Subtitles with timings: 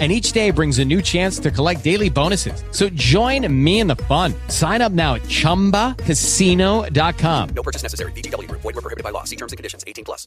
[0.00, 2.64] and each day brings a new chance to collect daily bonuses.
[2.72, 4.34] So join me in the fun.
[4.48, 7.48] Sign up now at ChumbaCasino.com.
[7.54, 8.10] No purchase necessary.
[8.12, 8.50] VGW.
[8.50, 9.22] Void were prohibited by law.
[9.22, 9.84] See terms and conditions.
[9.86, 10.26] 18 plus.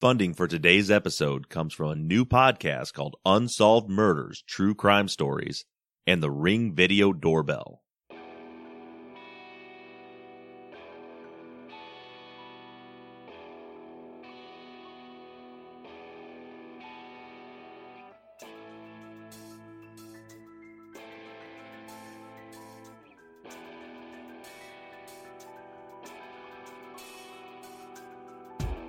[0.00, 5.64] Funding for today's episode comes from a new podcast called Unsolved Murders, True Crime Stories,
[6.06, 7.83] and the Ring Video Doorbell.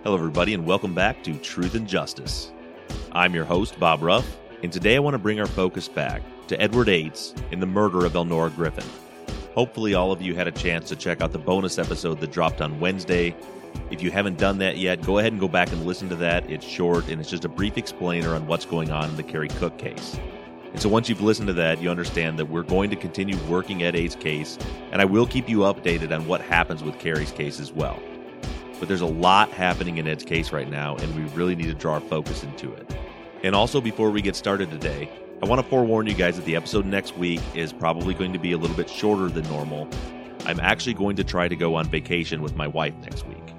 [0.06, 2.52] Hello, everybody, and welcome back to Truth and Justice.
[3.12, 6.62] I'm your host, Bob Ruff, and today I want to bring our focus back to
[6.62, 8.86] Edward Yates and the murder of Elnora Griffin.
[9.56, 12.62] Hopefully, all of you had a chance to check out the bonus episode that dropped
[12.62, 13.36] on Wednesday.
[13.90, 16.48] If you haven't done that yet, go ahead and go back and listen to that.
[16.52, 19.50] It's short and it's just a brief explainer on what's going on in the Kerry
[19.50, 20.20] Cook case.
[20.72, 23.82] And so once you've listened to that, you understand that we're going to continue working
[23.82, 24.60] Ed Yates' case,
[24.92, 28.00] and I will keep you updated on what happens with Kerry's case as well.
[28.86, 31.74] But there's a lot happening in Ed's case right now, and we really need to
[31.74, 32.96] draw our focus into it.
[33.42, 35.10] And also, before we get started today,
[35.42, 38.38] I want to forewarn you guys that the episode next week is probably going to
[38.38, 39.90] be a little bit shorter than normal.
[40.46, 43.56] I'm actually going to try to go on vacation with my wife next week.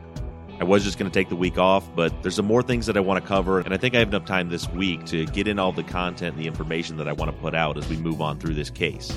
[0.61, 2.97] I was just going to take the week off, but there's some more things that
[2.97, 5.49] I want to cover, and I think I have enough time this week to get
[5.49, 7.97] in all the content and the information that I want to put out as we
[7.97, 9.13] move on through this case.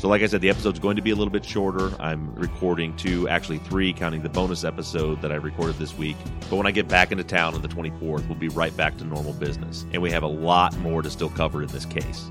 [0.00, 1.92] So, like I said, the episode's going to be a little bit shorter.
[2.00, 6.16] I'm recording two, actually three, counting the bonus episode that I recorded this week.
[6.48, 9.04] But when I get back into town on the 24th, we'll be right back to
[9.04, 9.84] normal business.
[9.92, 12.30] And we have a lot more to still cover in this case.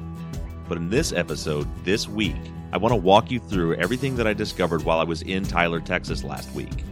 [0.67, 2.37] But in this episode, this week,
[2.73, 5.79] I want to walk you through everything that I discovered while I was in Tyler,
[5.79, 6.83] Texas last week.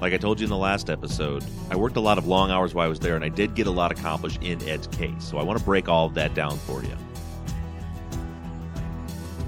[0.00, 2.72] Like I told you in the last episode, I worked a lot of long hours
[2.72, 5.12] while I was there, and I did get a lot accomplished in Ed's case.
[5.24, 6.96] So I want to break all of that down for you.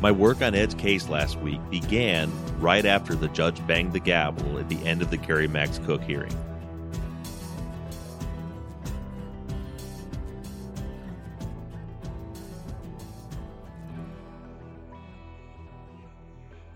[0.00, 4.56] My work on Ed's case last week began right after the judge banged the gavel
[4.56, 6.32] at the end of the Kerry Max Cook hearing.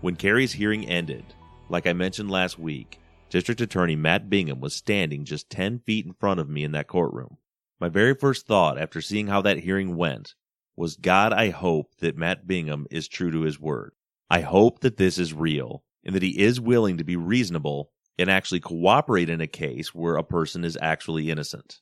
[0.01, 1.23] When Kerry's hearing ended,
[1.69, 6.11] like I mentioned last week, District Attorney Matt Bingham was standing just 10 feet in
[6.11, 7.37] front of me in that courtroom.
[7.79, 10.35] My very first thought after seeing how that hearing went
[10.75, 13.93] was God, I hope that Matt Bingham is true to his word.
[14.29, 18.29] I hope that this is real and that he is willing to be reasonable and
[18.29, 21.79] actually cooperate in a case where a person is actually innocent.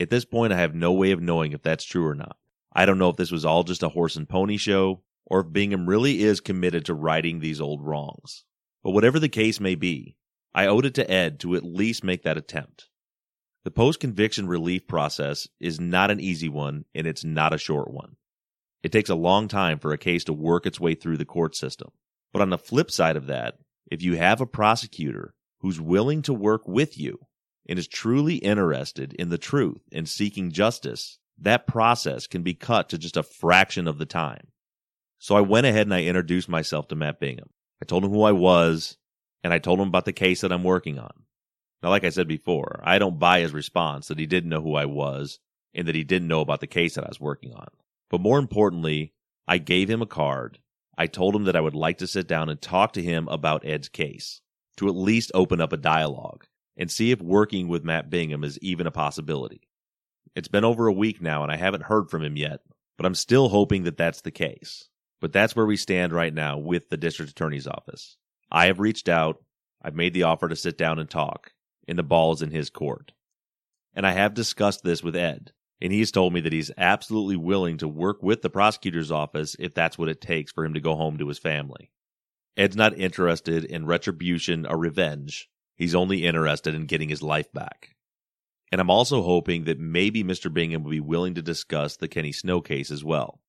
[0.00, 2.36] At this point, I have no way of knowing if that's true or not.
[2.72, 5.52] I don't know if this was all just a horse and pony show or if
[5.52, 8.44] Bingham really is committed to righting these old wrongs.
[8.82, 10.16] But whatever the case may be,
[10.54, 12.88] I owed it to Ed to at least make that attempt.
[13.64, 17.90] The post conviction relief process is not an easy one and it's not a short
[17.90, 18.16] one.
[18.82, 21.54] It takes a long time for a case to work its way through the court
[21.54, 21.90] system.
[22.32, 23.58] But on the flip side of that,
[23.90, 27.18] if you have a prosecutor who's willing to work with you
[27.68, 32.88] and is truly interested in the truth and seeking justice, that process can be cut
[32.88, 34.48] to just a fraction of the time.
[35.18, 37.50] So I went ahead and I introduced myself to Matt Bingham.
[37.80, 38.96] I told him who I was,
[39.44, 41.12] and I told him about the case that I'm working on.
[41.82, 44.74] Now, like I said before, I don't buy his response that he didn't know who
[44.74, 45.38] I was
[45.74, 47.68] and that he didn't know about the case that I was working on.
[48.12, 49.14] But more importantly,
[49.48, 50.58] I gave him a card.
[50.98, 53.64] I told him that I would like to sit down and talk to him about
[53.64, 54.42] Ed's case,
[54.76, 56.44] to at least open up a dialogue
[56.76, 59.62] and see if working with Matt Bingham is even a possibility.
[60.36, 62.60] It's been over a week now and I haven't heard from him yet,
[62.98, 64.90] but I'm still hoping that that's the case.
[65.22, 68.18] But that's where we stand right now with the district attorney's office.
[68.50, 69.42] I have reached out,
[69.80, 71.52] I've made the offer to sit down and talk,
[71.88, 73.12] and the ball is in his court.
[73.94, 77.76] And I have discussed this with Ed, and he's told me that he's absolutely willing
[77.76, 80.94] to work with the prosecutor's office if that's what it takes for him to go
[80.94, 81.90] home to his family.
[82.56, 85.48] Ed's not interested in retribution or revenge.
[85.74, 87.96] He's only interested in getting his life back.
[88.70, 90.54] And I'm also hoping that maybe Mr.
[90.54, 93.40] Bingham will be willing to discuss the Kenny Snow case as well.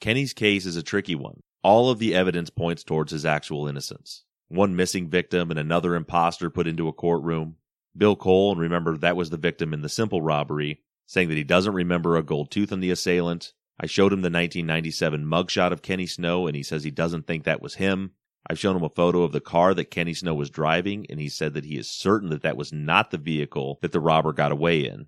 [0.00, 1.42] Kenny's case is a tricky one.
[1.62, 4.24] All of the evidence points towards his actual innocence.
[4.48, 7.56] One missing victim and another impostor put into a courtroom.
[7.94, 11.44] Bill Cole, and remember that was the victim in the simple robbery, saying that he
[11.44, 13.52] doesn't remember a gold tooth on the assailant.
[13.80, 17.44] I showed him the 1997 mugshot of Kenny Snow, and he says he doesn't think
[17.44, 18.12] that was him.
[18.48, 21.28] I've shown him a photo of the car that Kenny Snow was driving, and he
[21.28, 24.52] said that he is certain that that was not the vehicle that the robber got
[24.52, 25.06] away in.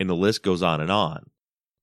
[0.00, 1.30] And the list goes on and on.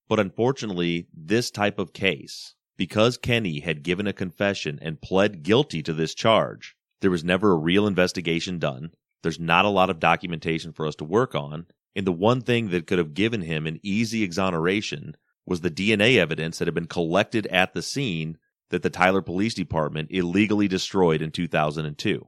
[0.09, 5.81] But unfortunately, this type of case, because Kenny had given a confession and pled guilty
[5.83, 8.91] to this charge, there was never a real investigation done.
[9.23, 11.67] There's not a lot of documentation for us to work on.
[11.95, 15.15] And the one thing that could have given him an easy exoneration
[15.45, 18.37] was the DNA evidence that had been collected at the scene
[18.69, 22.27] that the Tyler Police Department illegally destroyed in 2002.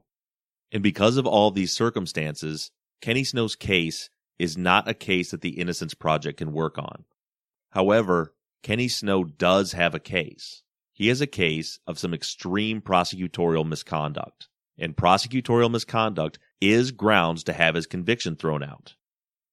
[0.72, 2.70] And because of all these circumstances,
[3.00, 7.04] Kenny Snow's case is not a case that the Innocence Project can work on.
[7.70, 10.62] However, Kenny Snow does have a case.
[10.92, 17.52] He has a case of some extreme prosecutorial misconduct, and prosecutorial misconduct is grounds to
[17.52, 18.94] have his conviction thrown out.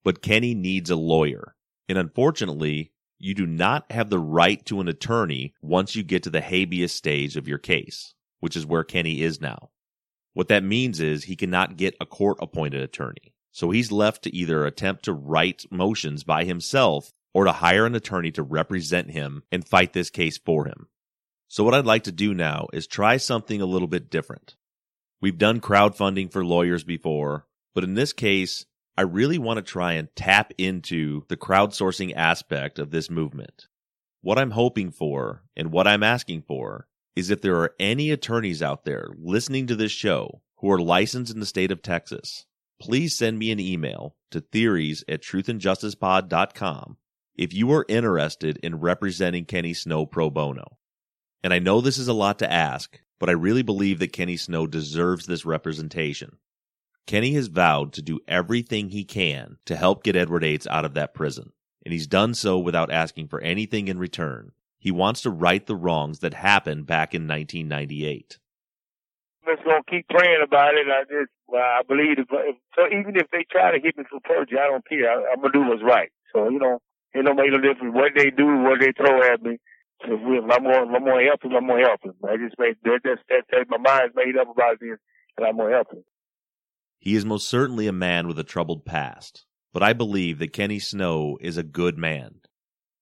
[0.04, 1.56] But Kenny needs a lawyer,
[1.88, 6.30] and unfortunately, you do not have the right to an attorney once you get to
[6.30, 9.70] the habeas stage of your case, which is where Kenny is now.
[10.34, 13.34] What that means is he cannot get a court appointed attorney.
[13.52, 17.96] So he's left to either attempt to write motions by himself or to hire an
[17.96, 20.88] attorney to represent him and fight this case for him.
[21.48, 24.56] So what I'd like to do now is try something a little bit different.
[25.20, 27.46] We've done crowdfunding for lawyers before,
[27.76, 28.66] but in this case,
[29.02, 33.66] I really want to try and tap into the crowdsourcing aspect of this movement.
[34.22, 38.62] What I'm hoping for and what I'm asking for is if there are any attorneys
[38.62, 42.46] out there listening to this show who are licensed in the state of Texas,
[42.80, 46.98] please send me an email to theories at truthandjusticepod.com
[47.36, 50.78] if you are interested in representing Kenny Snow pro bono.
[51.44, 54.38] And I know this is a lot to ask, but I really believe that Kenny
[54.38, 56.38] Snow deserves this representation.
[57.08, 60.94] Kenny has vowed to do everything he can to help get Edward Yates out of
[60.94, 61.52] that prison,
[61.86, 64.52] and he's done so without asking for anything in return.
[64.78, 68.40] He wants to right the wrongs that happened back in 1998.
[69.46, 70.88] I'm Just gonna keep praying about it.
[70.88, 72.18] I just, well, I believe,
[72.76, 75.12] so even if they try to hit me for perjury, I don't care.
[75.12, 76.10] I, I'm gonna do what's right.
[76.34, 76.80] So you know,
[77.14, 79.58] it don't make no difference what they do, what they throw at me.
[80.04, 82.14] If, we, if I'm gonna, I'm gonna help him, I'm gonna help him.
[82.26, 84.98] I just made that, that, that my mind's made up about this,
[85.38, 86.04] and I'm gonna help him.
[87.02, 90.78] He is most certainly a man with a troubled past, but I believe that Kenny
[90.78, 92.42] Snow is a good man.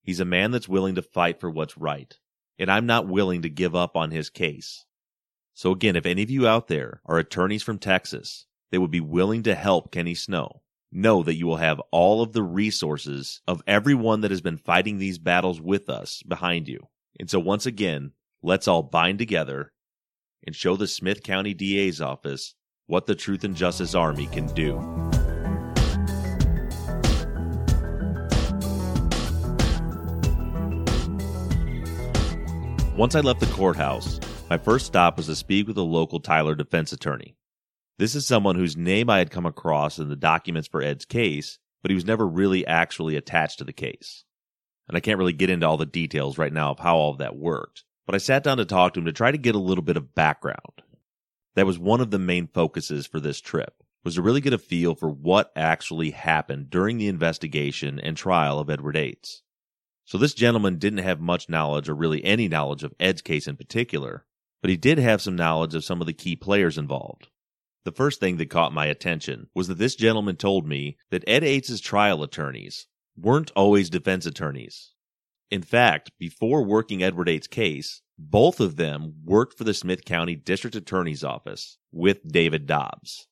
[0.02, 2.18] He's a man that's willing to fight for what's right,
[2.58, 4.86] and I'm not willing to give up on his case.
[5.54, 9.02] So again, if any of you out there are attorneys from Texas they would be
[9.02, 10.62] willing to help Kenny Snow,
[10.94, 14.98] know that you will have all of the resources of everyone that has been fighting
[14.98, 16.88] these battles with us behind you.
[17.20, 19.74] And so once again, let's all bind together
[20.46, 22.56] and show the Smith County DA's office
[22.90, 24.74] what the Truth and Justice Army can do.
[32.98, 34.20] Once I left the courthouse,
[34.50, 37.36] my first stop was to speak with a local Tyler defense attorney.
[38.00, 41.60] This is someone whose name I had come across in the documents for Ed's case,
[41.84, 44.26] but he was never really actually attached to the case.
[44.88, 47.20] And I can't really get into all the details right now of how all of
[47.20, 49.60] that worked, but I sat down to talk to him to try to get a
[49.60, 50.82] little bit of background.
[51.56, 54.58] That was one of the main focuses for this trip, was to really get a
[54.58, 59.42] feel for what actually happened during the investigation and trial of Edward Yates.
[60.06, 63.58] So this gentleman didn't have much knowledge or really any knowledge of Ed's case in
[63.58, 64.26] particular,
[64.62, 67.28] but he did have some knowledge of some of the key players involved.
[67.86, 71.44] The first thing that caught my attention was that this gentleman told me that Ed
[71.44, 74.94] Yates' trial attorneys weren't always defense attorneys.
[75.52, 80.36] In fact, before working Edward Yates' case, both of them worked for the Smith County
[80.36, 83.28] District Attorney's Office with David Dobbs.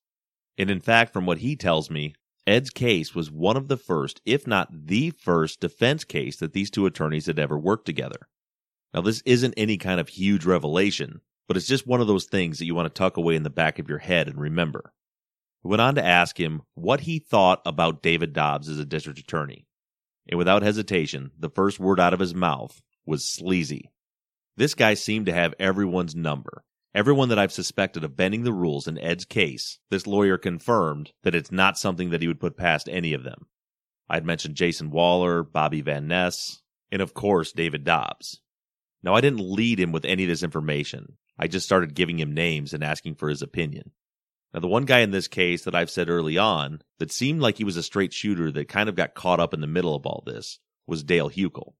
[0.58, 2.14] And in fact, from what he tells me,
[2.48, 6.72] Ed's case was one of the first, if not the first, defense case that these
[6.72, 8.30] two attorneys had ever worked together.
[8.94, 12.58] Now, this isn't any kind of huge revelation, but it's just one of those things
[12.58, 14.94] that you want to tuck away in the back of your head and remember.
[15.64, 19.20] We went on to ask him what he thought about David Dobbs as a district
[19.20, 19.68] attorney.
[20.30, 23.92] And without hesitation, the first word out of his mouth was sleazy.
[24.58, 26.64] This guy seemed to have everyone's number.
[26.96, 31.36] Everyone that I've suspected of bending the rules in Ed's case, this lawyer confirmed that
[31.36, 33.46] it's not something that he would put past any of them.
[34.10, 38.42] I'd mentioned Jason Waller, Bobby Van Ness, and of course, David Dobbs.
[39.04, 41.18] Now, I didn't lead him with any of this information.
[41.38, 43.92] I just started giving him names and asking for his opinion.
[44.56, 47.60] Now, the one guy in this case that I've said early on that seemed like
[47.60, 50.08] he was a straight shooter that kind of got caught up in the middle of
[50.08, 51.74] all this was Dale Huckel.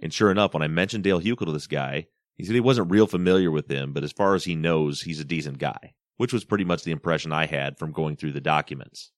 [0.00, 2.90] And sure enough, when I mentioned Dale Huckel to this guy, he said he wasn't
[2.90, 6.32] real familiar with him, but as far as he knows, he's a decent guy, which
[6.32, 9.12] was pretty much the impression I had from going through the documents.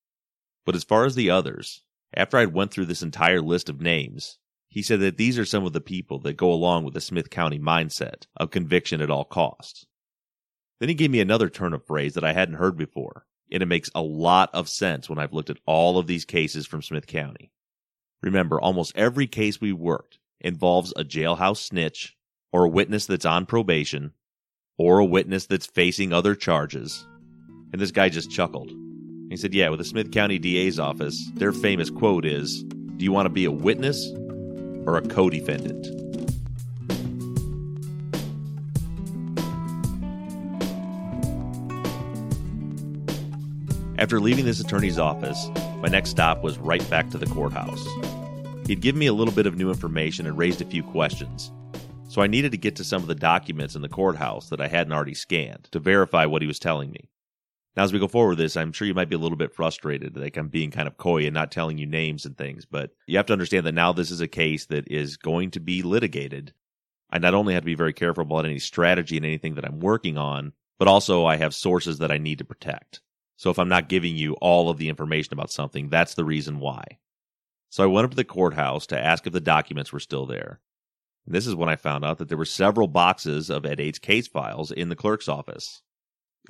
[0.66, 1.82] But as far as the others,
[2.14, 5.64] after I'd went through this entire list of names, he said that these are some
[5.64, 9.24] of the people that go along with the Smith County mindset of conviction at all
[9.24, 9.86] costs.
[10.80, 13.66] Then he gave me another turn of phrase that I hadn't heard before, and it
[13.66, 17.06] makes a lot of sense when I've looked at all of these cases from Smith
[17.06, 17.52] County.
[18.20, 22.16] Remember, almost every case we worked involves a jailhouse snitch,
[22.52, 24.12] or a witness that's on probation,
[24.76, 27.06] or a witness that's facing other charges.
[27.72, 28.70] And this guy just chuckled.
[29.30, 33.12] He said, Yeah, with the Smith County DA's office, their famous quote is Do you
[33.12, 34.10] want to be a witness
[34.84, 35.86] or a co defendant?
[43.98, 47.86] After leaving this attorney's office, my next stop was right back to the courthouse.
[48.66, 51.50] He'd given me a little bit of new information and raised a few questions,
[52.08, 54.68] so I needed to get to some of the documents in the courthouse that I
[54.68, 57.10] hadn't already scanned to verify what he was telling me.
[57.76, 59.54] Now, as we go forward with this, I'm sure you might be a little bit
[59.54, 62.90] frustrated, like I'm being kind of coy and not telling you names and things, but
[63.06, 65.82] you have to understand that now this is a case that is going to be
[65.82, 66.52] litigated.
[67.10, 69.80] I not only have to be very careful about any strategy and anything that I'm
[69.80, 73.00] working on, but also I have sources that I need to protect.
[73.36, 76.60] So if I'm not giving you all of the information about something, that's the reason
[76.60, 76.98] why.
[77.72, 80.60] So I went up to the courthouse to ask if the documents were still there.
[81.24, 83.98] And this is when I found out that there were several boxes of Ed Yates'
[83.98, 85.80] case files in the clerk's office.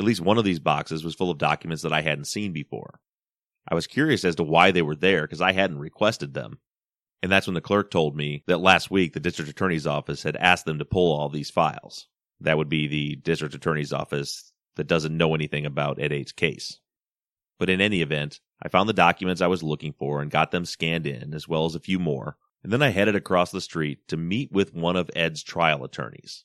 [0.00, 2.98] At least one of these boxes was full of documents that I hadn't seen before.
[3.70, 6.58] I was curious as to why they were there because I hadn't requested them.
[7.22, 10.34] And that's when the clerk told me that last week the district attorney's office had
[10.34, 12.08] asked them to pull all these files.
[12.40, 16.80] That would be the district attorney's office that doesn't know anything about Ed Yates' case.
[17.60, 20.64] But in any event, I found the documents I was looking for and got them
[20.64, 24.06] scanned in, as well as a few more, and then I headed across the street
[24.08, 26.44] to meet with one of Ed's trial attorneys.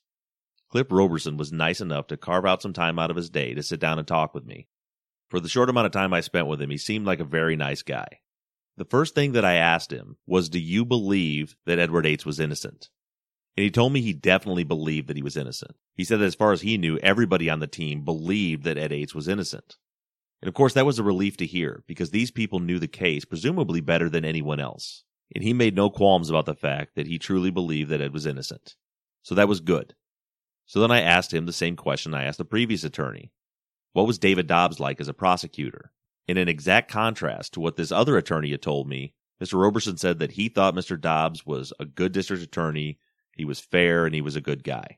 [0.70, 3.64] Cliff Roberson was nice enough to carve out some time out of his day to
[3.64, 4.68] sit down and talk with me.
[5.30, 7.56] For the short amount of time I spent with him, he seemed like a very
[7.56, 8.22] nice guy.
[8.78, 12.40] The first thing that I asked him was, Do you believe that Edward Yates was
[12.40, 12.90] innocent?
[13.56, 15.76] And he told me he definitely believed that he was innocent.
[15.96, 18.92] He said that as far as he knew, everybody on the team believed that Ed
[18.92, 19.78] Yates was innocent.
[20.42, 23.26] And of course, that was a relief to hear because these people knew the case
[23.26, 25.04] presumably better than anyone else.
[25.34, 28.26] And he made no qualms about the fact that he truly believed that Ed was
[28.26, 28.76] innocent.
[29.24, 29.96] So that was good.
[30.66, 33.32] So then I asked him the same question I asked the previous attorney.
[33.94, 35.92] What was David Dobbs like as a prosecutor?
[36.28, 39.62] In an exact contrast to what this other attorney had told me, Mr.
[39.62, 41.00] Roberson said that he thought Mr.
[41.00, 43.00] Dobbs was a good district attorney,
[43.36, 44.98] he was fair, and he was a good guy.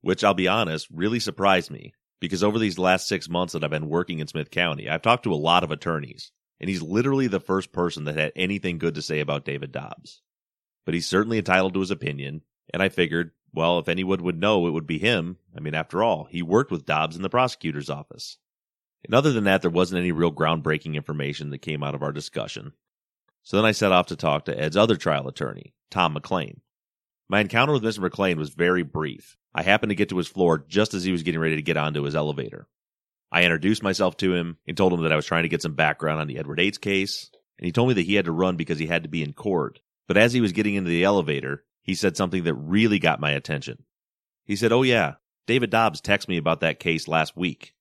[0.00, 3.70] Which I'll be honest, really surprised me because over these last six months that I've
[3.70, 7.26] been working in Smith County, I've talked to a lot of attorneys, and he's literally
[7.26, 10.22] the first person that had anything good to say about David Dobbs.
[10.84, 12.42] But he's certainly entitled to his opinion,
[12.72, 15.38] and I figured, well, if anyone would know, it would be him.
[15.56, 18.38] I mean, after all, he worked with Dobbs in the prosecutor's office.
[19.04, 22.12] And other than that, there wasn't any real groundbreaking information that came out of our
[22.12, 22.72] discussion.
[23.44, 26.60] So then I set off to talk to Ed's other trial attorney, Tom McLean.
[27.28, 28.00] My encounter with Mr.
[28.00, 29.36] McLean was very brief.
[29.56, 31.78] I happened to get to his floor just as he was getting ready to get
[31.78, 32.68] onto his elevator.
[33.32, 35.72] I introduced myself to him and told him that I was trying to get some
[35.72, 38.56] background on the Edward Yates case, and he told me that he had to run
[38.56, 39.80] because he had to be in court.
[40.06, 43.30] But as he was getting into the elevator, he said something that really got my
[43.30, 43.84] attention.
[44.44, 45.14] He said, Oh, yeah,
[45.46, 47.74] David Dobbs texted me about that case last week.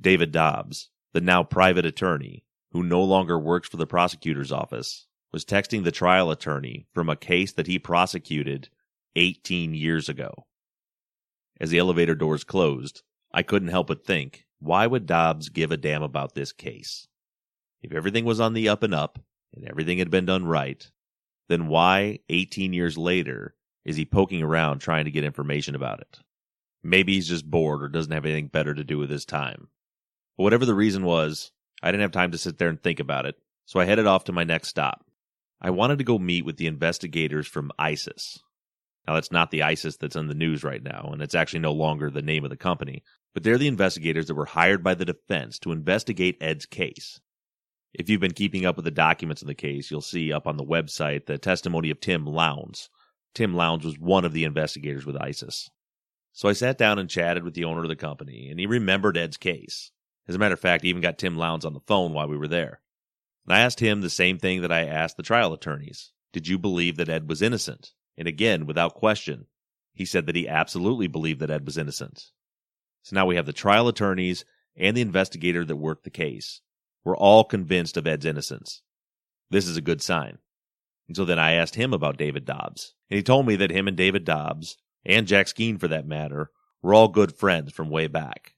[0.00, 5.44] David Dobbs, the now private attorney, who no longer works for the prosecutor's office, was
[5.44, 8.68] texting the trial attorney from a case that he prosecuted
[9.16, 10.46] 18 years ago.
[11.60, 15.76] As the elevator doors closed, I couldn't help but think, why would Dobbs give a
[15.76, 17.08] damn about this case?
[17.82, 19.18] If everything was on the up and up,
[19.54, 20.88] and everything had been done right,
[21.48, 26.20] then why, 18 years later, is he poking around trying to get information about it?
[26.82, 29.68] Maybe he's just bored or doesn't have anything better to do with his time.
[30.36, 31.50] But whatever the reason was,
[31.82, 34.24] I didn't have time to sit there and think about it, so I headed off
[34.24, 35.04] to my next stop.
[35.60, 38.38] I wanted to go meet with the investigators from ISIS,
[39.08, 41.72] now, that's not the ISIS that's in the news right now, and it's actually no
[41.72, 45.06] longer the name of the company, but they're the investigators that were hired by the
[45.06, 47.18] defense to investigate Ed's case.
[47.94, 50.58] If you've been keeping up with the documents in the case, you'll see up on
[50.58, 52.90] the website the testimony of Tim Lowndes.
[53.32, 55.70] Tim Lowndes was one of the investigators with ISIS.
[56.34, 59.16] So I sat down and chatted with the owner of the company, and he remembered
[59.16, 59.90] Ed's case.
[60.28, 62.36] As a matter of fact, he even got Tim Lowndes on the phone while we
[62.36, 62.82] were there.
[63.46, 66.58] And I asked him the same thing that I asked the trial attorneys Did you
[66.58, 67.92] believe that Ed was innocent?
[68.18, 69.46] And again, without question,
[69.94, 72.24] he said that he absolutely believed that Ed was innocent.
[73.02, 74.44] So now we have the trial attorneys
[74.76, 76.60] and the investigator that worked the case.
[77.04, 78.82] We're all convinced of Ed's innocence.
[79.50, 80.38] This is a good sign.
[81.06, 83.86] And so then I asked him about David Dobbs, and he told me that him
[83.86, 86.50] and David Dobbs, and Jack Skeen for that matter,
[86.82, 88.54] were all good friends from way back.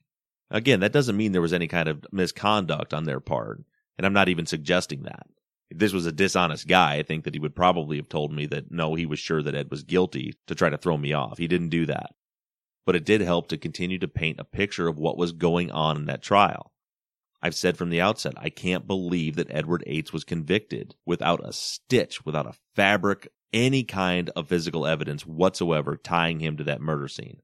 [0.49, 3.63] Again, that doesn't mean there was any kind of misconduct on their part,
[3.97, 5.27] and I'm not even suggesting that
[5.71, 8.45] if this was a dishonest guy, I think that he would probably have told me
[8.47, 11.37] that no, he was sure that Ed was guilty to try to throw me off.
[11.39, 12.11] He didn't do that.
[12.85, 15.97] but it did help to continue to paint a picture of what was going on
[15.97, 16.71] in that trial.
[17.41, 21.53] I've said from the outset, I can't believe that Edward Yates was convicted without a
[21.53, 27.07] stitch, without a fabric, any kind of physical evidence whatsoever tying him to that murder
[27.07, 27.41] scene.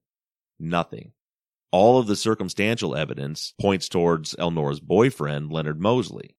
[0.60, 1.14] Nothing.
[1.72, 6.36] All of the circumstantial evidence points towards Elnora's boyfriend, Leonard Mosley.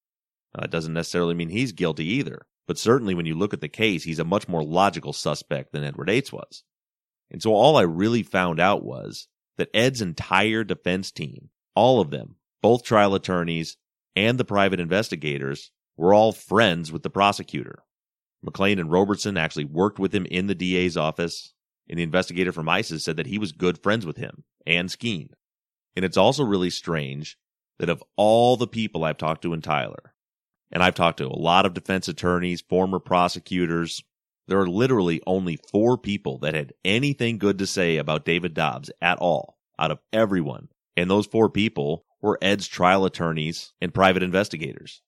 [0.55, 3.69] Now, that doesn't necessarily mean he's guilty either, but certainly when you look at the
[3.69, 6.65] case, he's a much more logical suspect than Edward Yates was.
[7.31, 9.29] And so all I really found out was
[9.59, 13.77] that Ed's entire defense team, all of them, both trial attorneys
[14.17, 17.83] and the private investigators, were all friends with the prosecutor.
[18.43, 21.53] McLean and Roberson actually worked with him in the DA's office,
[21.89, 25.31] and the investigator from ISIS said that he was good friends with him and Skeen.
[25.97, 27.37] And it's also really strange
[27.79, 30.15] that of all the people I've talked to in Tyler,
[30.71, 34.03] and I've talked to a lot of defense attorneys, former prosecutors,
[34.49, 38.91] there are literally only four people that had anything good to say about David Dobbs
[39.01, 40.69] at all out of everyone.
[40.97, 45.03] And those four people were Ed's trial attorneys and private investigators.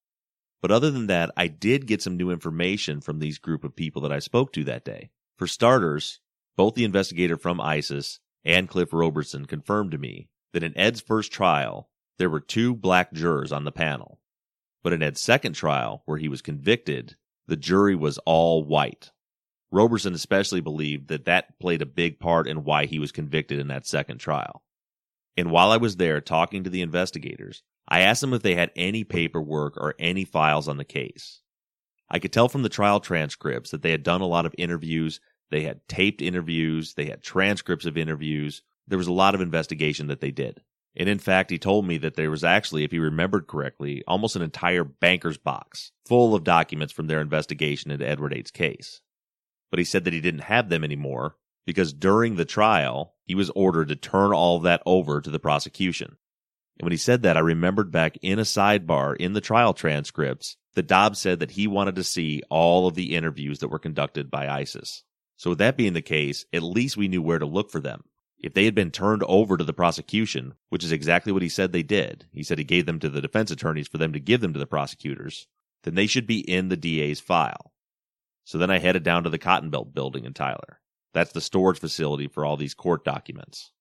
[0.62, 4.02] But other than that, I did get some new information from these group of people
[4.02, 5.10] that I spoke to that day.
[5.38, 6.20] For starters,
[6.56, 11.32] both the investigator from ISIS and Cliff Roberson confirmed to me that in Ed's first
[11.32, 11.88] trial,
[12.18, 14.19] there were two black jurors on the panel.
[14.82, 19.10] But in Ed's second trial, where he was convicted, the jury was all white.
[19.70, 23.68] Roberson especially believed that that played a big part in why he was convicted in
[23.68, 24.62] that second trial.
[25.36, 28.72] And while I was there talking to the investigators, I asked them if they had
[28.74, 31.40] any paperwork or any files on the case.
[32.08, 35.20] I could tell from the trial transcripts that they had done a lot of interviews,
[35.50, 38.62] they had taped interviews, they had transcripts of interviews.
[38.86, 40.60] There was a lot of investigation that they did.
[40.96, 44.36] And in fact, he told me that there was actually, if he remembered correctly, almost
[44.36, 49.00] an entire banker's box full of documents from their investigation into Edward Yates' case.
[49.70, 53.50] But he said that he didn't have them anymore because during the trial, he was
[53.50, 56.16] ordered to turn all of that over to the prosecution.
[56.78, 60.56] And when he said that, I remembered back in a sidebar in the trial transcripts
[60.74, 64.30] that Dobbs said that he wanted to see all of the interviews that were conducted
[64.30, 65.04] by ISIS.
[65.36, 68.02] So with that being the case, at least we knew where to look for them.
[68.42, 71.72] If they had been turned over to the prosecution, which is exactly what he said
[71.72, 74.40] they did, he said he gave them to the defense attorneys for them to give
[74.40, 75.46] them to the prosecutors,
[75.82, 77.72] then they should be in the DA's file.
[78.44, 80.80] So then I headed down to the Cotton Belt building in Tyler.
[81.12, 83.72] That's the storage facility for all these court documents.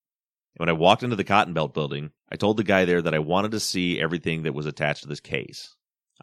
[0.58, 3.20] When I walked into the Cotton Belt building, I told the guy there that I
[3.20, 5.76] wanted to see everything that was attached to this case.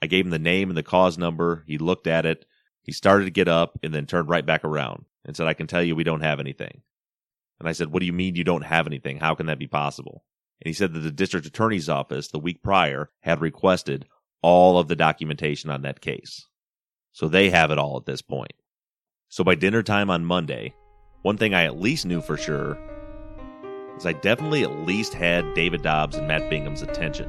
[0.02, 1.64] I gave him the name and the cause number.
[1.66, 2.44] He looked at it.
[2.82, 5.66] He started to get up and then turned right back around and said, I can
[5.66, 6.82] tell you we don't have anything.
[7.58, 9.18] And I said, What do you mean you don't have anything?
[9.18, 10.24] How can that be possible?
[10.62, 14.06] And he said that the district attorney's office the week prior had requested
[14.42, 16.46] all of the documentation on that case.
[17.12, 18.52] So they have it all at this point.
[19.28, 20.74] So by dinner time on Monday,
[21.22, 22.78] one thing I at least knew for sure
[23.96, 27.28] is I definitely at least had David Dobbs and Matt Bingham's attention.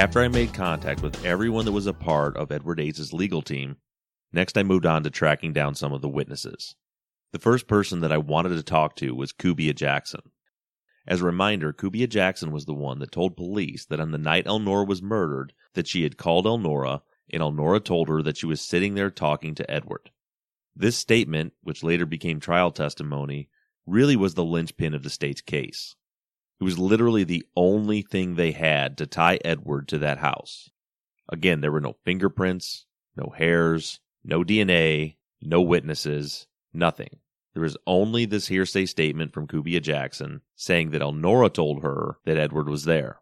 [0.00, 3.76] After I made contact with everyone that was a part of Edward Yates' legal team,
[4.32, 6.74] next I moved on to tracking down some of the witnesses.
[7.32, 10.22] The first person that I wanted to talk to was Kubia Jackson.
[11.06, 14.46] As a reminder, Kubia Jackson was the one that told police that on the night
[14.46, 18.62] Elnora was murdered, that she had called Elnora, and Elnora told her that she was
[18.62, 20.10] sitting there talking to Edward.
[20.74, 23.50] This statement, which later became trial testimony,
[23.84, 25.94] really was the linchpin of the state's case.
[26.60, 30.70] It was literally the only thing they had to tie Edward to that house.
[31.28, 32.84] Again, there were no fingerprints,
[33.16, 37.20] no hairs, no DNA, no witnesses, nothing.
[37.54, 42.36] There is only this hearsay statement from Kubia Jackson saying that Elnora told her that
[42.36, 43.20] Edward was there.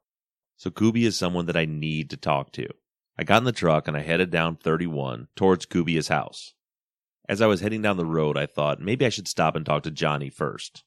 [0.56, 2.68] So Kubia is someone that I need to talk to.
[3.16, 6.54] I got in the truck and I headed down 31 towards Kubia's house.
[7.28, 9.84] As I was heading down the road, I thought maybe I should stop and talk
[9.84, 10.82] to Johnny first.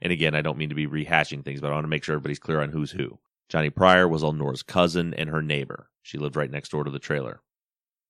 [0.00, 2.14] And again, I don't mean to be rehashing things, but I want to make sure
[2.14, 3.18] everybody's clear on who's who.
[3.48, 5.88] Johnny Pryor was Elnora's cousin and her neighbor.
[6.02, 7.40] She lived right next door to the trailer.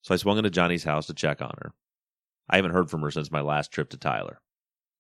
[0.02, 1.72] So I swung into Johnny's house to check on her.
[2.48, 4.40] I haven't heard from her since my last trip to Tyler.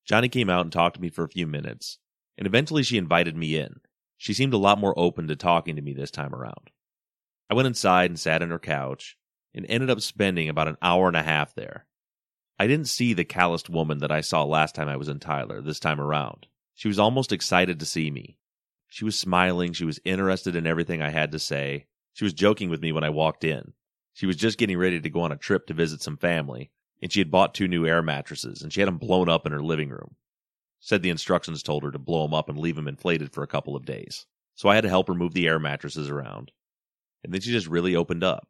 [0.04, 1.98] Johnny came out and talked to me for a few minutes,
[2.36, 3.80] and eventually she invited me in.
[4.16, 6.70] She seemed a lot more open to talking to me this time around.
[7.50, 9.16] I went inside and sat on her couch
[9.54, 11.86] and ended up spending about an hour and a half there.
[12.58, 15.60] I didn't see the calloused woman that I saw last time I was in Tyler
[15.60, 16.46] this time around.
[16.74, 18.36] She was almost excited to see me.
[18.88, 21.86] She was smiling, she was interested in everything I had to say.
[22.12, 23.72] She was joking with me when I walked in.
[24.12, 26.70] She was just getting ready to go on a trip to visit some family,
[27.02, 29.52] and she had bought two new air mattresses, and she had them blown up in
[29.52, 30.16] her living room.
[30.80, 33.48] Said the instructions told her to blow them up and leave them inflated for a
[33.48, 34.26] couple of days.
[34.54, 36.52] So I had to help her move the air mattresses around.
[37.24, 38.48] And then she just really opened up.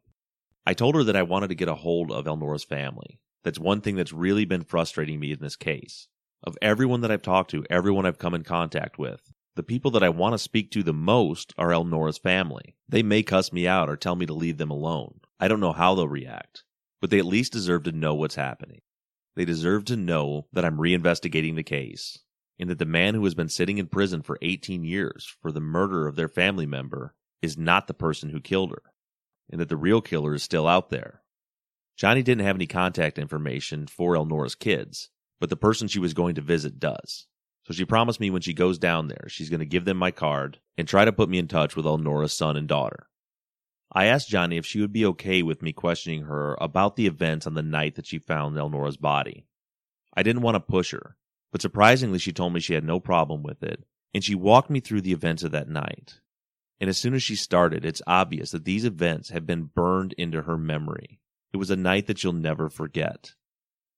[0.65, 3.19] I told her that I wanted to get a hold of Elnora's family.
[3.43, 6.07] That's one thing that's really been frustrating me in this case.
[6.45, 10.03] Of everyone that I've talked to, everyone I've come in contact with, the people that
[10.03, 12.75] I want to speak to the most are Elnora's family.
[12.87, 15.21] They may cuss me out or tell me to leave them alone.
[15.39, 16.63] I don't know how they'll react,
[17.01, 18.81] but they at least deserve to know what's happening.
[19.35, 22.19] They deserve to know that I'm reinvestigating the case
[22.59, 25.59] and that the man who has been sitting in prison for 18 years for the
[25.59, 28.83] murder of their family member is not the person who killed her,
[29.49, 31.21] and that the real killer is still out there.
[31.97, 36.35] Johnny didn't have any contact information for Elnora's kids, but the person she was going
[36.35, 37.27] to visit does.
[37.65, 40.11] So she promised me when she goes down there, she's going to give them my
[40.11, 43.07] card and try to put me in touch with Elnora's son and daughter.
[43.91, 47.47] I asked Johnny if she would be okay with me questioning her about the events
[47.47, 49.47] on the night that she found Elnora's body.
[50.13, 51.17] I didn't want to push her,
[51.51, 54.79] but surprisingly she told me she had no problem with it, and she walked me
[54.79, 56.19] through the events of that night.
[56.79, 60.41] And as soon as she started, it's obvious that these events have been burned into
[60.41, 61.19] her memory.
[61.53, 63.33] It was a night that she'll never forget.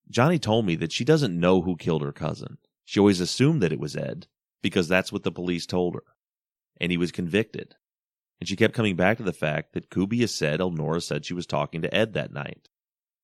[0.10, 2.58] Johnny told me that she doesn't know who killed her cousin.
[2.86, 4.28] She always assumed that it was Ed,
[4.62, 6.04] because that's what the police told her.
[6.80, 7.76] And he was convicted.
[8.40, 11.46] And she kept coming back to the fact that Kubia said Elnora said she was
[11.46, 12.70] talking to Ed that night.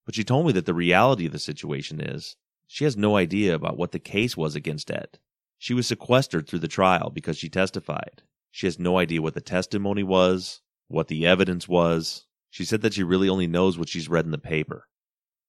[0.06, 2.36] But she told me that the reality of the situation is
[2.67, 5.19] she has no idea about what the case was against Ed.
[5.58, 8.24] She was sequestered through the trial because she testified.
[8.52, 12.93] She has no idea what the testimony was, what the evidence was, she said that
[12.93, 14.88] she really only knows what she's read in the paper,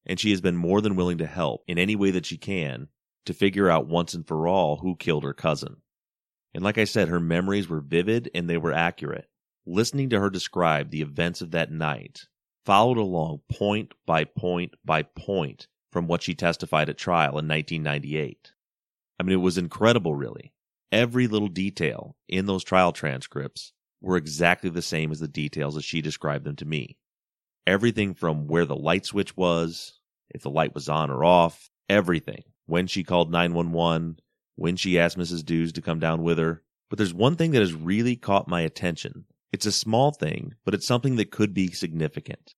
[0.07, 2.88] and she has been more than willing to help in any way that she can
[3.27, 5.77] to figure out once and for all who killed her cousin.
[6.53, 9.29] And like I said, her memories were vivid and they were accurate.
[9.67, 12.27] Listening to her describe the events of that night
[12.64, 18.53] followed along point by point by point from what she testified at trial in 1998.
[19.19, 20.53] I mean, it was incredible, really.
[20.90, 25.85] Every little detail in those trial transcripts were exactly the same as the details as
[25.85, 26.99] she described them to me.
[27.66, 29.98] Everything from where the light switch was,
[30.31, 32.42] if the light was on or off, everything.
[32.66, 34.18] When she called 911,
[34.57, 35.44] when she asked Mrs.
[35.44, 36.62] Dews to come down with her.
[36.90, 39.24] But there's one thing that has really caught my attention.
[39.53, 42.55] It's a small thing, but it's something that could be significant.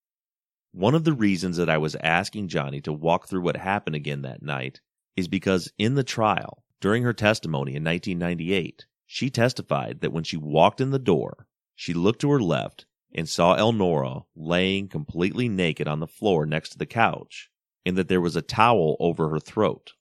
[0.73, 4.23] One of the reasons that I was asking Johnny to walk through what happened again
[4.23, 4.81] that night
[5.17, 10.37] is because in the trial, during her testimony in 1998, she testified that when she
[10.37, 15.89] walked in the door, she looked to her left and saw Elnora laying completely naked
[15.89, 17.51] on the floor next to the couch,
[17.85, 19.93] and that there was a towel over her throat.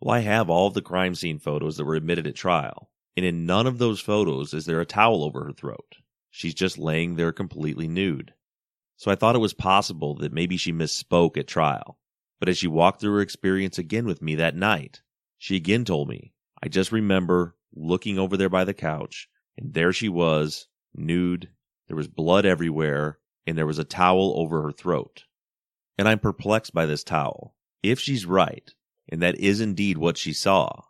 [0.00, 3.26] Well, I have all of the crime scene photos that were admitted at trial, and
[3.26, 5.96] in none of those photos is there a towel over her throat.
[6.30, 8.32] She's just laying there completely nude.
[8.96, 11.98] So I thought it was possible that maybe she misspoke at trial.
[12.38, 15.02] But as she walked through her experience again with me that night,
[15.38, 19.92] she again told me, I just remember looking over there by the couch, and there
[19.92, 21.48] she was, nude.
[21.88, 25.24] There was blood everywhere, and there was a towel over her throat.
[25.96, 27.54] And I'm perplexed by this towel.
[27.82, 28.70] If she's right,
[29.08, 30.82] and that is indeed what she saw,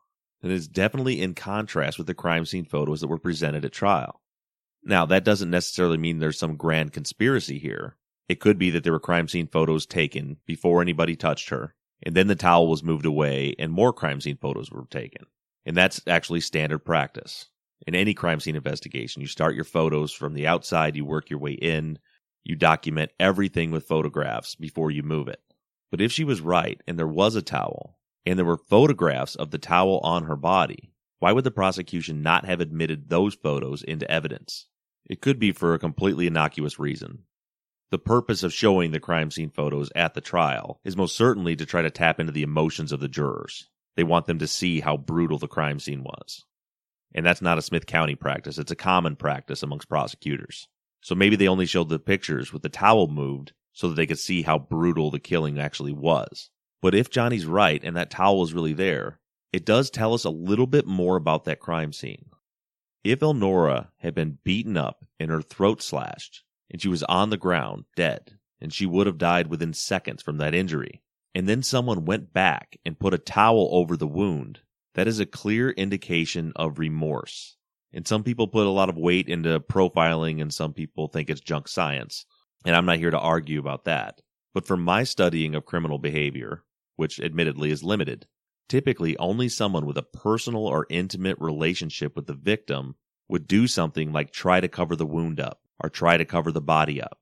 [0.42, 4.20] then it's definitely in contrast with the crime scene photos that were presented at trial.
[4.84, 7.96] Now, that doesn't necessarily mean there's some grand conspiracy here.
[8.28, 12.14] It could be that there were crime scene photos taken before anybody touched her, and
[12.14, 15.26] then the towel was moved away and more crime scene photos were taken.
[15.64, 17.46] And that's actually standard practice.
[17.88, 21.38] In any crime scene investigation, you start your photos from the outside, you work your
[21.38, 21.98] way in,
[22.44, 25.40] you document everything with photographs before you move it.
[25.90, 29.52] But if she was right and there was a towel, and there were photographs of
[29.52, 34.10] the towel on her body, why would the prosecution not have admitted those photos into
[34.10, 34.66] evidence?
[35.08, 37.20] It could be for a completely innocuous reason.
[37.90, 41.64] The purpose of showing the crime scene photos at the trial is most certainly to
[41.64, 43.70] try to tap into the emotions of the jurors.
[43.96, 46.44] They want them to see how brutal the crime scene was.
[47.14, 50.68] And that's not a Smith County practice, it's a common practice amongst prosecutors.
[51.00, 54.18] So maybe they only showed the pictures with the towel moved so that they could
[54.18, 56.50] see how brutal the killing actually was.
[56.82, 59.20] But if Johnny's right and that towel is really there,
[59.52, 62.26] it does tell us a little bit more about that crime scene.
[63.04, 67.36] If Elnora had been beaten up and her throat slashed, and she was on the
[67.36, 71.02] ground, dead, and she would have died within seconds from that injury,
[71.34, 74.60] and then someone went back and put a towel over the wound,
[74.94, 77.56] that is a clear indication of remorse.
[77.92, 81.40] And some people put a lot of weight into profiling, and some people think it's
[81.40, 82.26] junk science.
[82.64, 84.20] And I'm not here to argue about that.
[84.52, 86.64] But from my studying of criminal behavior,
[86.96, 88.26] which admittedly is limited,
[88.68, 92.96] typically only someone with a personal or intimate relationship with the victim
[93.28, 96.60] would do something like try to cover the wound up or try to cover the
[96.60, 97.18] body up.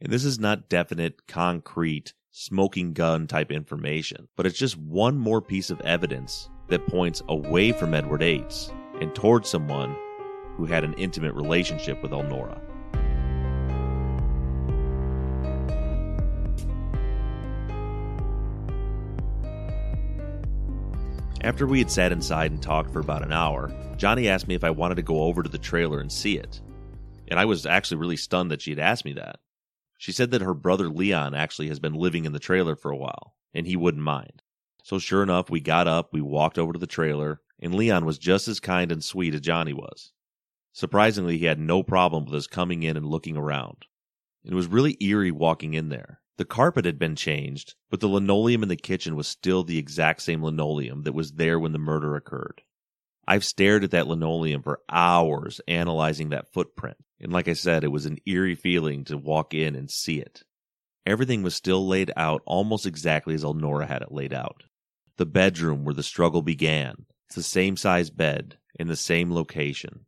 [0.00, 5.40] And this is not definite, concrete, smoking gun type information, but it's just one more
[5.40, 9.96] piece of evidence that points away from Edward Yates and towards someone
[10.56, 12.60] who had an intimate relationship with Elnora.
[21.42, 24.64] After we had sat inside and talked for about an hour, Johnny asked me if
[24.64, 26.60] I wanted to go over to the trailer and see it.
[27.28, 29.38] And I was actually really stunned that she had asked me that.
[29.98, 32.96] She said that her brother Leon actually has been living in the trailer for a
[32.96, 34.42] while, and he wouldn't mind.
[34.86, 38.18] So sure enough, we got up, we walked over to the trailer, and Leon was
[38.20, 40.12] just as kind and sweet as Johnny was.
[40.72, 43.86] Surprisingly, he had no problem with us coming in and looking around.
[44.44, 46.20] It was really eerie walking in there.
[46.36, 50.22] The carpet had been changed, but the linoleum in the kitchen was still the exact
[50.22, 52.62] same linoleum that was there when the murder occurred.
[53.26, 57.88] I've stared at that linoleum for hours analyzing that footprint, and like I said, it
[57.88, 60.44] was an eerie feeling to walk in and see it.
[61.04, 64.62] Everything was still laid out almost exactly as Elnora had it laid out.
[65.18, 70.06] The bedroom where the struggle began, it's the same size bed in the same location.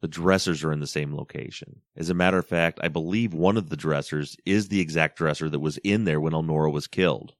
[0.00, 1.80] The dressers are in the same location.
[1.96, 5.48] As a matter of fact, I believe one of the dressers is the exact dresser
[5.48, 7.34] that was in there when Elnora was killed.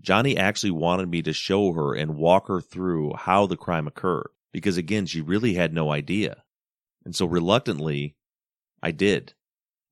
[0.00, 4.28] Johnny actually wanted me to show her and walk her through how the crime occurred,
[4.52, 6.44] because again, she really had no idea.
[7.04, 8.16] And so reluctantly,
[8.82, 9.34] I did.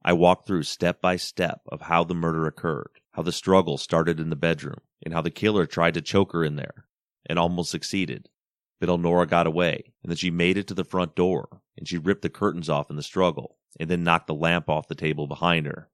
[0.04, 4.18] I walked through step by step of how the murder occurred, how the struggle started
[4.18, 6.86] in the bedroom, and how the killer tried to choke her in there
[7.26, 8.28] and almost succeeded.
[8.80, 11.98] But Elnora got away, and then she made it to the front door, and she
[11.98, 15.26] ripped the curtains off in the struggle, and then knocked the lamp off the table
[15.26, 15.88] behind her.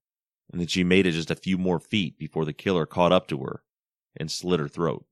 [0.51, 3.29] And then she made it just a few more feet before the killer caught up
[3.29, 3.63] to her
[4.17, 5.05] and slit her throat.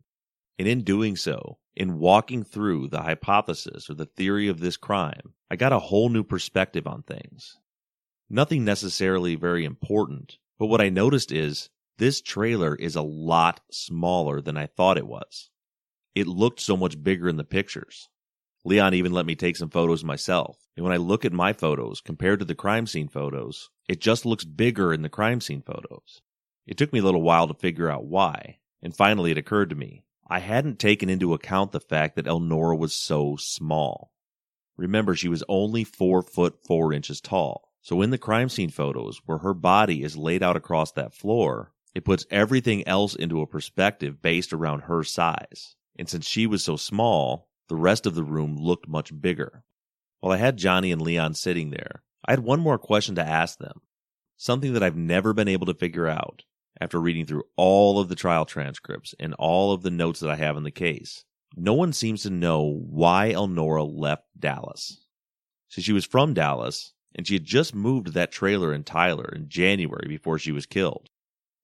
[0.58, 5.34] And in doing so, in walking through the hypothesis or the theory of this crime,
[5.50, 7.58] I got a whole new perspective on things.
[8.30, 14.40] Nothing necessarily very important, but what I noticed is this trailer is a lot smaller
[14.40, 15.50] than I thought it was.
[16.14, 18.08] It looked so much bigger in the pictures.
[18.64, 20.58] Leon even let me take some photos myself.
[20.76, 24.26] And when I look at my photos compared to the crime scene photos, it just
[24.26, 26.20] looks bigger in the crime scene photos.
[26.66, 29.76] It took me a little while to figure out why, and finally it occurred to
[29.76, 30.02] me.
[30.28, 34.10] I hadn't taken into account the fact that Elnora was so small.
[34.76, 37.70] Remember, she was only four foot four inches tall.
[37.80, 41.72] So in the crime scene photos, where her body is laid out across that floor,
[41.96, 45.76] it puts everything else into a perspective based around her size.
[45.98, 49.64] And since she was so small, the rest of the room looked much bigger.
[50.20, 53.58] While I had Johnny and Leon sitting there, I had one more question to ask
[53.58, 53.80] them.
[54.36, 56.42] Something that I've never been able to figure out
[56.78, 60.36] after reading through all of the trial transcripts and all of the notes that I
[60.36, 61.24] have in the case.
[61.56, 65.02] No one seems to know why Elnora left Dallas.
[65.68, 69.32] So she was from Dallas, and she had just moved to that trailer in Tyler
[69.34, 71.08] in January before she was killed.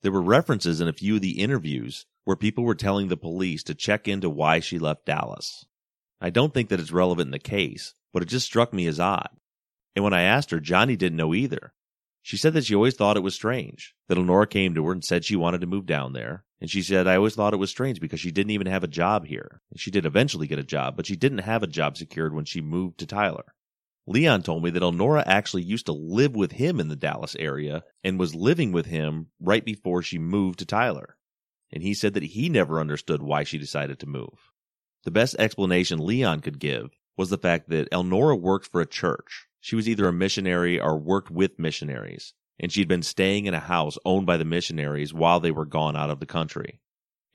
[0.02, 3.62] There were references in a few of the interviews where people were telling the police
[3.64, 5.64] to check into why she left Dallas.
[6.20, 8.98] I don't think that it's relevant in the case, but it just struck me as
[8.98, 9.28] odd.
[9.94, 11.72] And when I asked her, Johnny didn't know either.
[12.22, 15.04] She said that she always thought it was strange that Elnora came to her and
[15.04, 16.44] said she wanted to move down there.
[16.60, 18.88] And she said, I always thought it was strange because she didn't even have a
[18.88, 19.60] job here.
[19.70, 22.44] And she did eventually get a job, but she didn't have a job secured when
[22.44, 23.54] she moved to Tyler.
[24.06, 27.84] Leon told me that Elnora actually used to live with him in the Dallas area
[28.02, 31.16] and was living with him right before she moved to Tyler.
[31.72, 34.50] And he said that he never understood why she decided to move.
[35.04, 39.46] The best explanation Leon could give was the fact that Elnora worked for a church.
[39.60, 43.60] She was either a missionary or worked with missionaries, and she'd been staying in a
[43.60, 46.80] house owned by the missionaries while they were gone out of the country.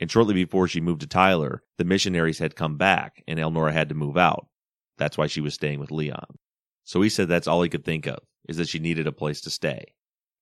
[0.02, 3.90] And shortly before she moved to Tyler, the missionaries had come back and Elnora had
[3.90, 4.48] to move out.
[4.98, 6.38] That's why she was staying with Leon.
[6.88, 9.42] So he said that's all he could think of, is that she needed a place
[9.42, 9.94] to stay.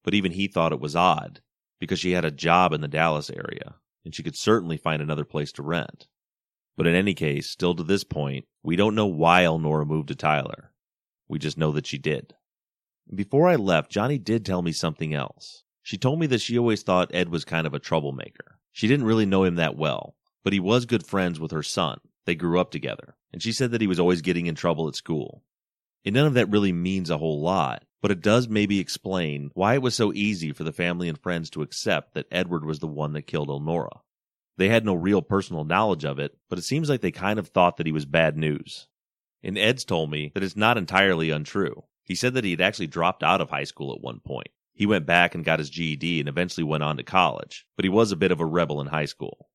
[0.04, 1.42] But even he thought it was odd,
[1.80, 5.26] because she had a job in the Dallas area, and she could certainly find another
[5.26, 6.06] place to rent.
[6.78, 10.16] But in any case, still to this point, we don't know why Elnora moved to
[10.16, 10.72] Tyler.
[11.28, 12.36] We just know that she did.
[13.12, 15.64] Before I left, Johnny did tell me something else.
[15.82, 18.60] She told me that she always thought Ed was kind of a troublemaker.
[18.72, 22.02] She didn't really know him that well, but he was good friends with her son.
[22.26, 24.96] They grew up together, and she said that he was always getting in trouble at
[24.96, 25.42] school.
[26.06, 29.74] And none of that really means a whole lot, but it does maybe explain why
[29.74, 32.88] it was so easy for the family and friends to accept that Edward was the
[32.88, 34.02] one that killed Elnora.
[34.58, 37.48] They had no real personal knowledge of it, but it seems like they kind of
[37.48, 38.88] thought that he was bad news.
[39.44, 41.84] And Ed's told me that it's not entirely untrue.
[42.04, 44.50] He said that he had actually dropped out of high school at one point.
[44.74, 47.90] He went back and got his GED and eventually went on to college, but he
[47.90, 49.50] was a bit of a rebel in high school.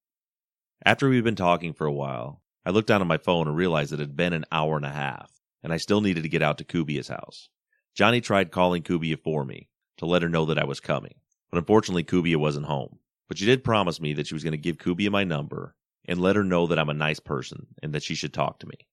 [0.85, 3.93] After we'd been talking for a while, I looked down at my phone and realized
[3.93, 5.31] it had been an hour and a half,
[5.63, 7.49] and I still needed to get out to Kubia's house.
[7.95, 9.69] Johnny tried calling Kubia for me
[9.99, 11.15] to let her know that I was coming,
[11.51, 12.99] but unfortunately Kubia wasn't home.
[13.29, 15.75] But she did promise me that she was going to give Kubia my number
[16.07, 18.67] and let her know that I'm a nice person and that she should talk to
[18.67, 18.87] me.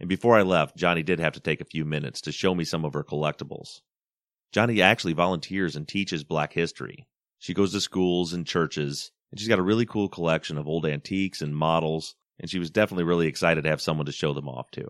[0.00, 2.64] And before I left, Johnny did have to take a few minutes to show me
[2.64, 3.80] some of her collectibles.
[4.52, 7.06] Johnny actually volunteers and teaches black history.
[7.38, 10.84] She goes to schools and churches, and she's got a really cool collection of old
[10.84, 14.48] antiques and models, and she was definitely really excited to have someone to show them
[14.48, 14.88] off to.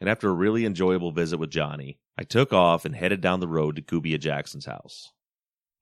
[0.00, 3.48] And after a really enjoyable visit with Johnny, I took off and headed down the
[3.48, 5.12] road to Kubia Jackson's house.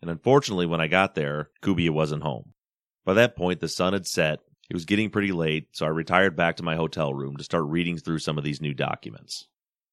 [0.00, 2.52] And unfortunately, when I got there, Kubia wasn't home.
[3.04, 4.40] By that point, the sun had set.
[4.70, 7.64] It was getting pretty late, so I retired back to my hotel room to start
[7.64, 9.46] reading through some of these new documents.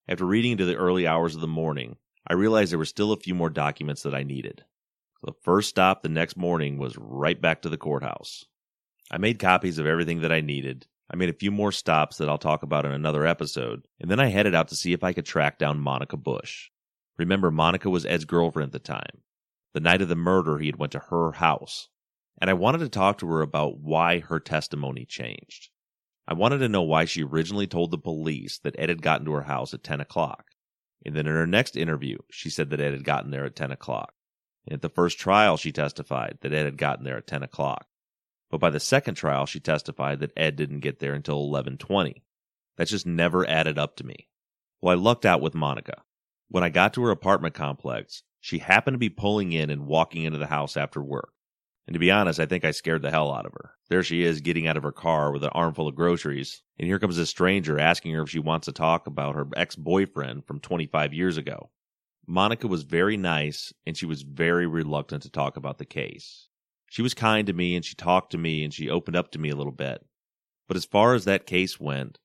[0.08, 3.18] After reading into the early hours of the morning, I realized there were still a
[3.18, 4.64] few more documents that I needed.
[5.22, 8.46] So The first stop the next morning was right back to the courthouse.
[9.10, 10.88] I made copies of everything that I needed.
[11.12, 14.22] I made a few more stops that I'll talk about in another episode, and then
[14.22, 16.70] I headed out to see if I could track down Monica Bush.
[17.18, 19.22] Remember, Monica was Ed's girlfriend at the time.
[19.74, 21.90] The night of the murder, he had went to her house,
[22.40, 25.70] and I wanted to talk to her about why her testimony changed.
[26.28, 29.34] I wanted to know why she originally told the police that Ed had gotten to
[29.34, 30.46] her house at 10 o'clock.
[31.06, 33.72] And then in her next interview, she said that Ed had gotten there at 10
[33.72, 34.14] o'clock.
[34.66, 37.88] And at the first trial, she testified that Ed had gotten there at 10 o'clock.
[38.52, 42.22] But by the second trial, she testified that Ed didn't get there until 11:20.
[42.76, 44.28] That just never added up to me.
[44.82, 46.04] Well, I lucked out with Monica.
[46.50, 50.26] When I got to her apartment complex, she happened to be pulling in and walking
[50.26, 51.32] into the house after work.
[51.88, 53.72] And to be honest, I think I scared the hell out of her.
[53.90, 57.00] There she is getting out of her car with an armful of groceries, and here
[57.00, 60.60] comes a stranger asking her if she wants to talk about her ex boyfriend from
[60.60, 61.70] 25 years ago.
[62.28, 66.50] Monica was very nice, and she was very reluctant to talk about the case.
[66.92, 69.40] She was kind to me, and she talked to me, and she opened up to
[69.40, 70.06] me a little bit.
[70.68, 72.20] But as far as that case went,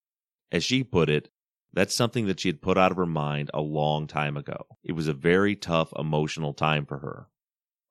[0.51, 1.29] as she put it,
[1.73, 4.67] that's something that she had put out of her mind a long time ago.
[4.83, 7.29] It was a very tough emotional time for her.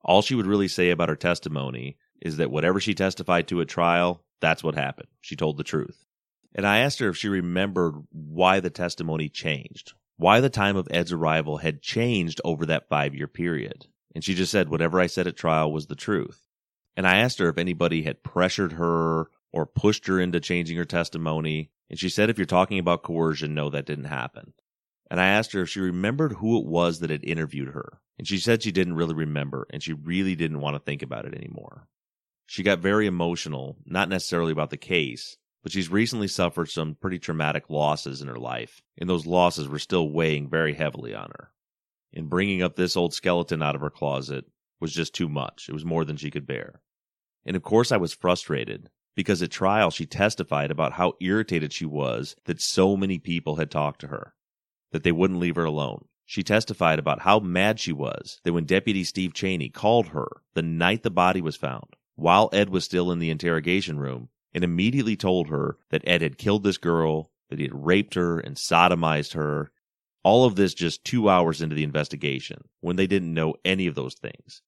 [0.04, 3.70] All she would really say about her testimony is that whatever she testified to at
[3.70, 5.08] trial, that's what happened.
[5.22, 6.04] She told the truth.
[6.54, 10.90] And I asked her if she remembered why the testimony changed, why the time of
[10.92, 13.88] Ed's arrival had changed over that five year period.
[14.14, 16.45] And she just said, whatever I said at trial was the truth.
[16.96, 20.86] And I asked her if anybody had pressured her or pushed her into changing her
[20.86, 21.72] testimony.
[21.90, 24.54] And she said, if you're talking about coercion, no, that didn't happen.
[25.12, 28.00] And I asked her if she remembered who it was that had interviewed her.
[28.18, 31.26] And she said she didn't really remember and she really didn't want to think about
[31.26, 31.88] it anymore.
[32.48, 37.18] She got very emotional, not necessarily about the case, but she's recently suffered some pretty
[37.18, 41.52] traumatic losses in her life, and those losses were still weighing very heavily on her.
[42.14, 44.46] And bringing up this old skeleton out of her closet
[44.80, 45.68] was just too much.
[45.68, 46.82] It was more than she could bear.
[47.46, 51.86] And of course, I was frustrated because at trial she testified about how irritated she
[51.86, 54.34] was that so many people had talked to her,
[54.92, 58.66] that they wouldn't leave her alone, she testified about how mad she was that when
[58.66, 63.12] Deputy Steve Cheney called her the night the body was found, while Ed was still
[63.12, 67.60] in the interrogation room, and immediately told her that Ed had killed this girl, that
[67.60, 69.72] he had raped her and sodomized her.
[70.24, 73.94] All of this just two hours into the investigation, when they didn't know any of
[73.94, 74.64] those things.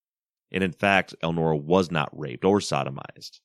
[0.52, 3.40] And in fact, Elnora was not raped or sodomized.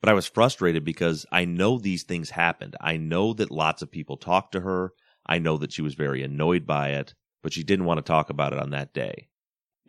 [0.00, 2.76] But I was frustrated because I know these things happened.
[2.80, 4.92] I know that lots of people talked to her.
[5.26, 8.30] I know that she was very annoyed by it but she didn't want to talk
[8.30, 9.28] about it on that day.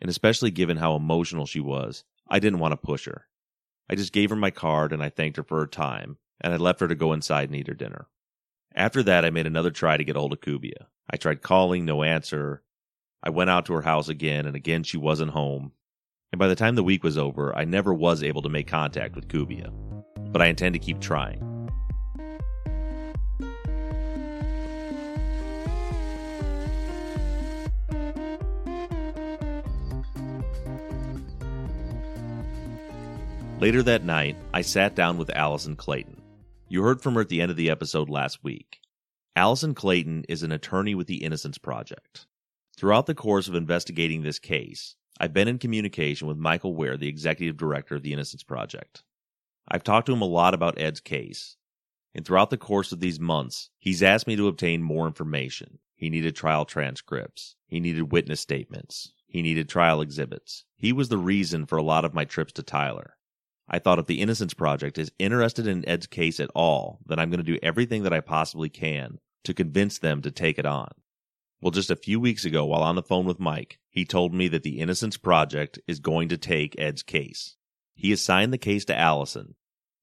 [0.00, 3.26] And especially given how emotional she was, I didn't want to push her.
[3.88, 6.56] I just gave her my card and I thanked her for her time, and I
[6.56, 8.08] left her to go inside and eat her dinner.
[8.74, 10.86] After that, I made another try to get hold of Kubia.
[11.10, 12.62] I tried calling, no answer.
[13.22, 15.72] I went out to her house again, and again she wasn't home.
[16.32, 19.14] And by the time the week was over, I never was able to make contact
[19.14, 19.70] with Kubia.
[20.32, 21.48] But I intend to keep trying.
[33.60, 36.20] Later that night, I sat down with Allison Clayton.
[36.68, 38.80] You heard from her at the end of the episode last week.
[39.36, 42.26] Allison Clayton is an attorney with the Innocence Project.
[42.74, 47.06] Throughout the course of investigating this case, I've been in communication with Michael Ware, the
[47.06, 49.04] executive director of the Innocence Project.
[49.68, 51.56] I've talked to him a lot about Ed's case,
[52.12, 55.78] and throughout the course of these months, he's asked me to obtain more information.
[55.94, 60.64] He needed trial transcripts, he needed witness statements, he needed trial exhibits.
[60.74, 63.16] He was the reason for a lot of my trips to Tyler.
[63.68, 67.30] I thought if the Innocence Project is interested in Ed's case at all, then I'm
[67.30, 70.90] going to do everything that I possibly can to convince them to take it on.
[71.62, 74.48] Well, just a few weeks ago, while on the phone with Mike, he told me
[74.48, 77.56] that the Innocence Project is going to take Ed's case.
[77.94, 79.54] He assigned the case to Allison.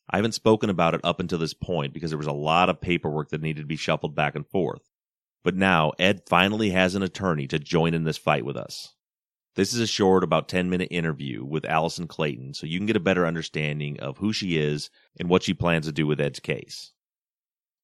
[0.10, 2.80] I haven't spoken about it up until this point because there was a lot of
[2.80, 4.84] paperwork that needed to be shuffled back and forth.
[5.44, 8.96] But now Ed finally has an attorney to join in this fight with us.
[9.56, 12.96] This is a short, about 10 minute interview with Allison Clayton so you can get
[12.96, 14.90] a better understanding of who she is
[15.20, 16.94] and what she plans to do with Ed's case.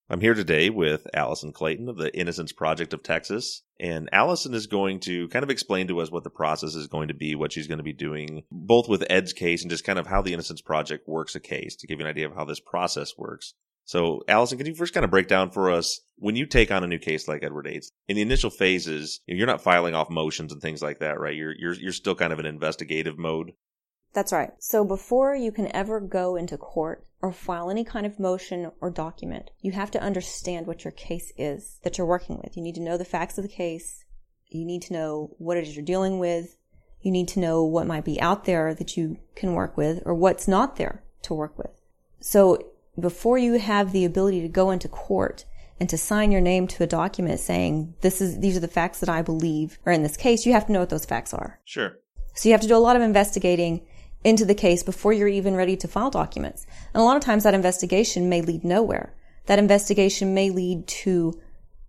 [0.08, 3.64] I'm here today with Allison Clayton of the Innocence Project of Texas.
[3.80, 7.08] And Allison is going to kind of explain to us what the process is going
[7.08, 9.98] to be, what she's going to be doing, both with Ed's case and just kind
[9.98, 12.46] of how the Innocence Project works a case to give you an idea of how
[12.46, 13.56] this process works.
[13.84, 16.84] So, Allison, can you first kind of break down for us when you take on
[16.84, 17.92] a new case like Edward Yates?
[18.08, 21.36] In the initial phases, you're not filing off motions and things like that, right?
[21.36, 23.54] You're you're you're still kind of in investigative mode.
[24.16, 24.52] That's right.
[24.60, 28.90] So before you can ever go into court or file any kind of motion or
[28.90, 32.56] document, you have to understand what your case is that you're working with.
[32.56, 34.06] You need to know the facts of the case.
[34.48, 36.56] You need to know what it is you're dealing with.
[37.02, 40.16] You need to know what might be out there that you can work with or
[40.16, 41.82] what's not there to work with.
[42.22, 45.44] So before you have the ability to go into court
[45.78, 49.02] and to sign your name to a document saying this is these are the facts
[49.02, 51.60] that I believe are in this case, you have to know what those facts are.
[51.66, 51.98] Sure.
[52.34, 53.86] So you have to do a lot of investigating
[54.26, 56.66] into the case before you're even ready to file documents.
[56.94, 59.14] And a lot of times that investigation may lead nowhere.
[59.46, 61.40] That investigation may lead to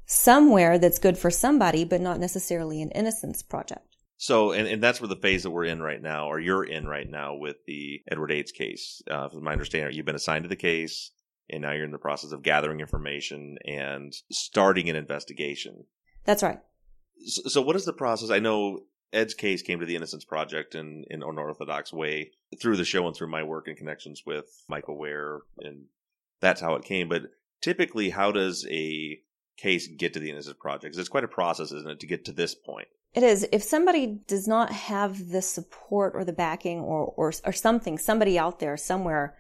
[0.04, 3.96] somewhere that's good for somebody, but not necessarily an innocence project.
[4.18, 6.86] So, and, and that's where the phase that we're in right now, or you're in
[6.86, 9.02] right now with the Edward Yates case.
[9.10, 11.10] Uh, from my understanding, you've been assigned to the case,
[11.50, 15.84] and now you're in the process of gathering information and starting an investigation.
[16.24, 16.60] That's right.
[17.26, 18.30] So, so what is the process?
[18.30, 18.80] I know
[19.12, 23.06] Ed's case came to the Innocence Project in, in an unorthodox way through the show
[23.06, 25.84] and through my work and connections with Michael Ware, and
[26.40, 27.08] that's how it came.
[27.08, 27.22] But
[27.60, 29.20] typically, how does a
[29.56, 30.96] case get to the Innocence Project?
[30.96, 32.88] It's quite a process, isn't it, to get to this point?
[33.14, 33.48] It is.
[33.50, 38.38] If somebody does not have the support or the backing or, or, or something, somebody
[38.38, 39.36] out there somewhere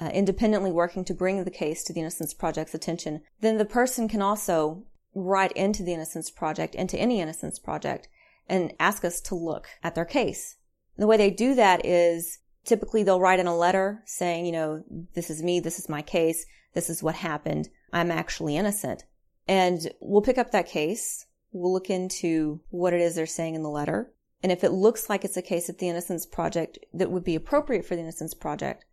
[0.00, 4.08] uh, independently working to bring the case to the Innocence Project's attention, then the person
[4.08, 8.08] can also write into the Innocence Project, into any Innocence Project,
[8.48, 10.56] and ask us to look at their case.
[10.96, 14.52] And the way they do that is typically they'll write in a letter saying, you
[14.52, 14.84] know,
[15.14, 19.04] this is me, this is my case, this is what happened, I'm actually innocent.
[19.46, 23.62] And we'll pick up that case We'll look into what it is they're saying in
[23.62, 24.12] the letter.
[24.42, 27.34] And if it looks like it's a case at the Innocence Project that would be
[27.34, 28.84] appropriate for the Innocence Project,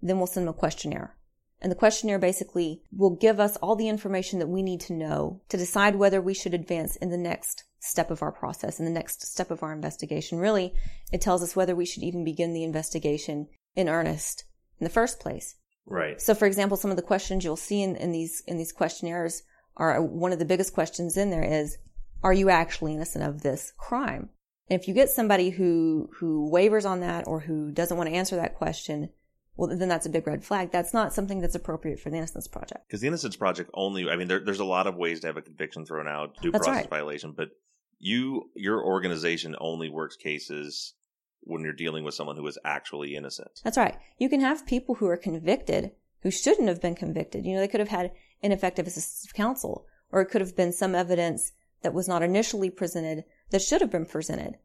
[0.00, 1.16] then we'll send them a questionnaire.
[1.64, 5.40] And the questionnaire basically will give us all the information that we need to know
[5.48, 8.90] to decide whether we should advance in the next step of our process, in the
[8.90, 10.38] next step of our investigation.
[10.38, 10.74] Really,
[11.10, 14.44] it tells us whether we should even begin the investigation in earnest
[14.78, 15.56] in the first place.
[15.86, 16.20] Right.
[16.20, 19.42] So, for example, some of the questions you'll see in, in these in these questionnaires
[19.78, 21.78] are uh, one of the biggest questions in there is
[22.22, 24.28] are you actually innocent of this crime?
[24.68, 28.14] And if you get somebody who, who wavers on that or who doesn't want to
[28.14, 29.08] answer that question,
[29.56, 30.72] well, then that's a big red flag.
[30.72, 32.86] That's not something that's appropriate for the Innocence Project.
[32.88, 35.36] Because the Innocence Project only, I mean, there, there's a lot of ways to have
[35.36, 36.90] a conviction thrown out, due That's process right.
[36.90, 37.50] violation, but
[37.98, 40.94] you, your organization only works cases
[41.40, 43.60] when you're dealing with someone who is actually innocent.
[43.62, 43.96] That's right.
[44.18, 45.92] You can have people who are convicted
[46.22, 47.44] who shouldn't have been convicted.
[47.44, 50.72] You know, they could have had ineffective assistance of counsel, or it could have been
[50.72, 51.52] some evidence
[51.82, 54.56] that was not initially presented that should have been presented.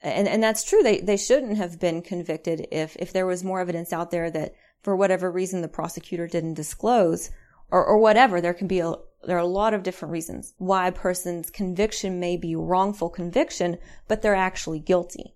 [0.00, 0.82] And, and that's true.
[0.82, 4.54] They, they shouldn't have been convicted if, if there was more evidence out there that
[4.82, 7.30] for whatever reason the prosecutor didn't disclose
[7.70, 8.40] or, or whatever.
[8.40, 8.94] There can be a,
[9.24, 13.78] there are a lot of different reasons why a person's conviction may be wrongful conviction,
[14.06, 15.34] but they're actually guilty.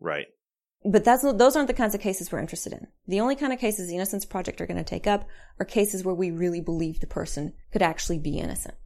[0.00, 0.26] Right.
[0.84, 2.86] But that's, those aren't the kinds of cases we're interested in.
[3.08, 5.26] The only kind of cases the Innocence Project are going to take up
[5.58, 8.76] are cases where we really believe the person could actually be innocent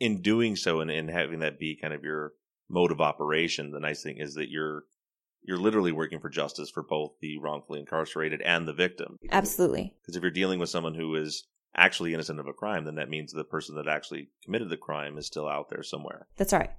[0.00, 2.32] in doing so and, and having that be kind of your
[2.68, 4.84] mode of operation, the nice thing is that you're
[5.42, 9.16] you're literally working for justice for both the wrongfully incarcerated and the victim.
[9.30, 9.94] Absolutely.
[10.00, 13.08] Because if you're dealing with someone who is actually innocent of a crime, then that
[13.08, 16.26] means the person that actually committed the crime is still out there somewhere.
[16.36, 16.70] That's right.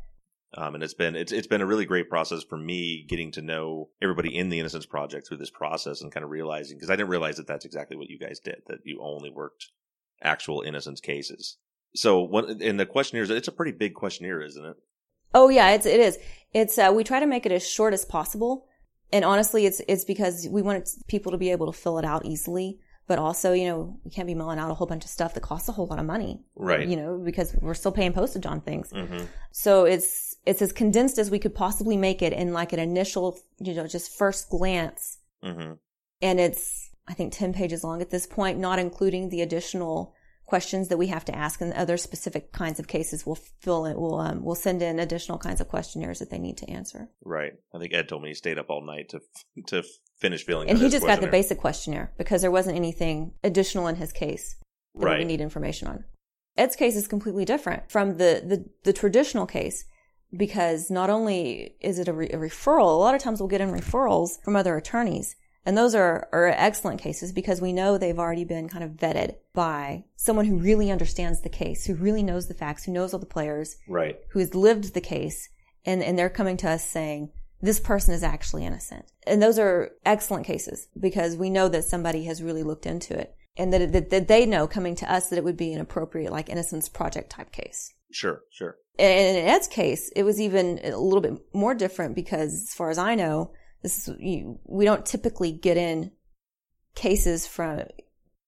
[0.56, 3.42] Um, and it's been it's it's been a really great process for me getting to
[3.42, 6.96] know everybody in the Innocence Project through this process and kind of realizing because I
[6.96, 9.68] didn't realize that that's exactly what you guys did that you only worked
[10.24, 11.58] actual innocence cases.
[11.96, 14.78] So, what in the questionnaires, it's a pretty big questionnaire, isn't it?
[15.34, 16.18] Oh yeah, it's it is.
[16.54, 18.68] It's uh, we try to make it as short as possible,
[19.12, 22.26] and honestly, it's it's because we want people to be able to fill it out
[22.26, 22.80] easily.
[23.08, 25.42] But also, you know, we can't be mailing out a whole bunch of stuff that
[25.42, 26.88] costs a whole lot of money, Right.
[26.88, 28.92] You know, because we're still paying postage on things.
[28.94, 29.26] Mm-hmm.
[29.52, 33.40] So it's it's as condensed as we could possibly make it in like an initial,
[33.58, 35.74] you know, just first glance, Mm-hmm.
[36.22, 40.14] and it's I think ten pages long at this point, not including the additional
[40.50, 43.96] questions that we have to ask and other specific kinds of cases we'll fill it
[43.98, 47.54] we'll um, we'll send in additional kinds of questionnaires that they need to answer Right.
[47.74, 49.20] I think Ed told me he stayed up all night to
[49.68, 49.84] to
[50.20, 50.70] finish filling.
[50.70, 54.12] and out he just got the basic questionnaire because there wasn't anything additional in his
[54.12, 54.56] case
[54.96, 55.20] that we Right.
[55.20, 56.04] would need information on
[56.58, 59.86] ed's case is completely different from the the, the traditional case
[60.46, 63.62] because not only is it a, re- a referral a lot of times we'll get
[63.62, 65.36] in referrals from other attorneys
[65.70, 69.36] and those are, are excellent cases because we know they've already been kind of vetted
[69.54, 73.20] by someone who really understands the case, who really knows the facts, who knows all
[73.20, 74.18] the players, Right.
[74.32, 75.48] who has lived the case,
[75.86, 77.30] and, and they're coming to us saying,
[77.62, 79.06] this person is actually innocent.
[79.28, 83.36] And those are excellent cases because we know that somebody has really looked into it
[83.56, 86.32] and that, that, that they know coming to us that it would be an appropriate,
[86.32, 87.94] like, innocence project type case.
[88.10, 88.42] Sure.
[88.50, 88.76] Sure.
[88.98, 92.90] And in Ed's case, it was even a little bit more different because, as far
[92.90, 93.52] as I know,
[93.82, 96.12] this is you, we don't typically get in
[96.96, 97.84] cases from.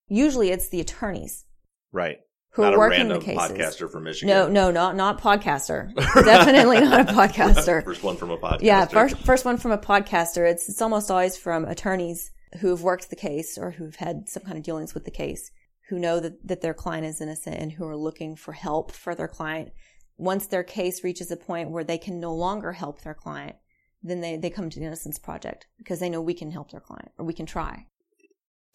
[0.08, 1.46] Usually, it's the attorneys
[1.94, 2.20] Right.
[2.52, 3.38] who Not are a working the cases.
[3.52, 4.28] podcaster from Michigan.
[4.36, 5.94] No, no, not not podcaster.
[5.96, 7.84] Definitely not a podcaster.
[7.86, 8.62] First one from a podcaster.
[8.64, 10.50] Yeah, first first one from a podcaster.
[10.50, 14.58] It's it's almost always from attorneys who've worked the case or who've had some kind
[14.58, 15.50] of dealings with the case,
[15.88, 19.16] who know that, that their client is innocent and who are looking for help for
[19.16, 19.72] their client.
[20.18, 23.56] Once their case reaches a point where they can no longer help their client,
[24.04, 26.80] then they, they come to the Innocence Project because they know we can help their
[26.80, 27.86] client or we can try.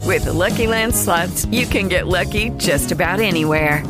[0.02, 3.84] With the Lucky Land slots, you can get lucky just about anywhere.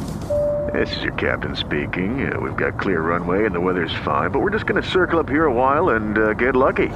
[0.72, 2.30] This is your captain speaking.
[2.30, 5.20] Uh, we've got clear runway and the weather's fine, but we're just going to circle
[5.20, 6.88] up here a while and uh, get lucky.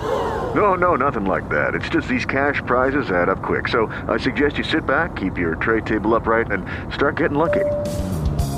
[0.55, 1.75] No, no, nothing like that.
[1.75, 3.69] It's just these cash prizes add up quick.
[3.69, 7.65] So I suggest you sit back, keep your tray table upright, and start getting lucky.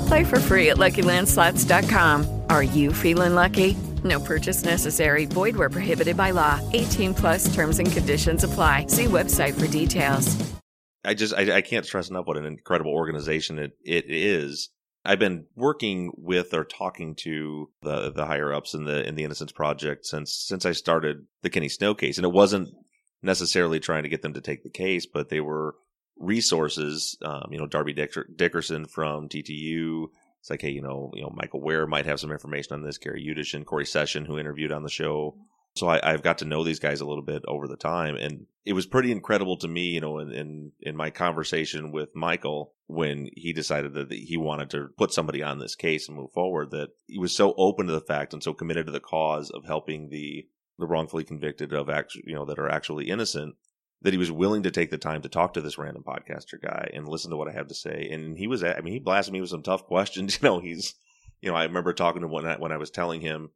[0.07, 2.41] Play for free at LuckyLandSlots.com.
[2.49, 3.77] Are you feeling lucky?
[4.03, 5.25] No purchase necessary.
[5.25, 6.59] Void where prohibited by law.
[6.73, 8.87] 18 plus terms and conditions apply.
[8.87, 10.53] See website for details.
[11.05, 14.69] I just I, I can't stress enough what an incredible organization it, it is.
[15.05, 19.23] I've been working with or talking to the the higher ups in the in the
[19.23, 22.69] Innocence Project since since I started the Kenny Snow case, and it wasn't
[23.21, 25.75] necessarily trying to get them to take the case, but they were
[26.17, 27.17] resources.
[27.21, 30.07] Um, you know, Darby Dicker, Dickerson from TTU.
[30.43, 32.97] It's like, hey, you know, you know, Michael Ware might have some information on this.
[32.97, 35.37] Gary Udashen and Cory Session, who interviewed on the show.
[35.77, 38.45] So I, I've got to know these guys a little bit over the time, and
[38.65, 42.73] it was pretty incredible to me, you know, in, in in my conversation with Michael
[42.87, 46.71] when he decided that he wanted to put somebody on this case and move forward.
[46.71, 49.63] That he was so open to the fact and so committed to the cause of
[49.63, 50.45] helping the
[50.77, 53.55] the wrongfully convicted of act, you know, that are actually innocent.
[54.03, 56.91] That he was willing to take the time to talk to this random podcaster guy
[56.93, 58.09] and listen to what I have to say.
[58.11, 60.37] And he was, I mean, he blasted me with some tough questions.
[60.41, 60.95] You know, he's,
[61.41, 63.49] you know, I remember talking to him when I, when I was telling him,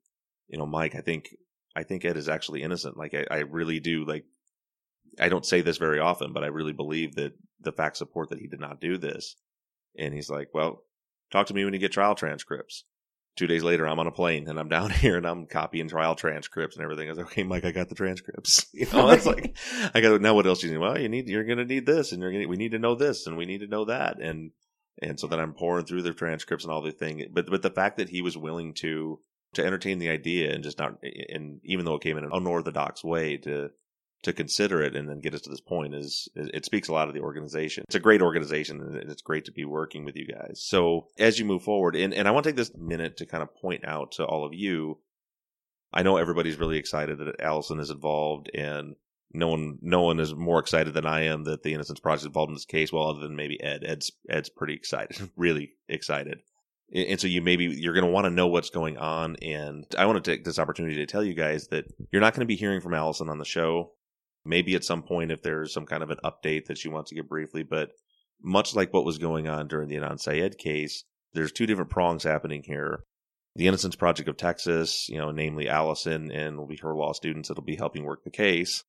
[0.48, 1.30] you know, Mike, I think
[1.78, 2.98] I think Ed is actually innocent.
[2.98, 4.04] Like I, I really do.
[4.04, 4.26] Like
[5.20, 8.40] I don't say this very often, but I really believe that the facts support that
[8.40, 9.36] he did not do this.
[9.98, 10.84] And he's like, "Well,
[11.32, 12.84] talk to me when you get trial transcripts."
[13.38, 16.16] Two days later, I'm on a plane and I'm down here and I'm copying trial
[16.16, 17.08] transcripts and everything.
[17.08, 19.56] I was like, "Okay, Mike, I got the transcripts." You know, it's like
[19.96, 20.34] I got now.
[20.34, 20.80] What else do you need?
[20.80, 22.80] Well, you need you're going to need this, and you're going to we need to
[22.80, 24.52] know this, and we need to know that, and
[25.02, 27.26] and so then I'm pouring through the transcripts and all the thing.
[27.32, 29.20] But but the fact that he was willing to
[29.54, 30.98] to entertain the idea and just not
[31.30, 33.72] and even though it came in an unorthodox way to
[34.24, 37.08] to consider it and then get us to this point is it speaks a lot
[37.08, 37.84] of the organization.
[37.88, 40.62] It's a great organization and it's great to be working with you guys.
[40.64, 43.44] So as you move forward, and, and I want to take this minute to kind
[43.44, 45.00] of point out to all of you.
[45.94, 48.96] I know everybody's really excited that Allison is involved and
[49.32, 52.26] no one no one is more excited than I am that the Innocence Project is
[52.28, 52.92] involved in this case.
[52.92, 53.84] Well, other than maybe Ed.
[53.86, 56.42] Ed's Ed's pretty excited, really excited
[56.94, 60.06] and so you maybe you're going to want to know what's going on and i
[60.06, 62.56] want to take this opportunity to tell you guys that you're not going to be
[62.56, 63.92] hearing from allison on the show
[64.48, 67.16] maybe at some point if there's some kind of an update that she wants to
[67.16, 67.92] give briefly but
[68.42, 72.24] much like what was going on during the Adnan Syed case there's two different prongs
[72.24, 73.04] happening here.
[73.56, 77.50] The innocence project of texas you know namely allison and will be her law students
[77.50, 78.84] that'll be helping work the case.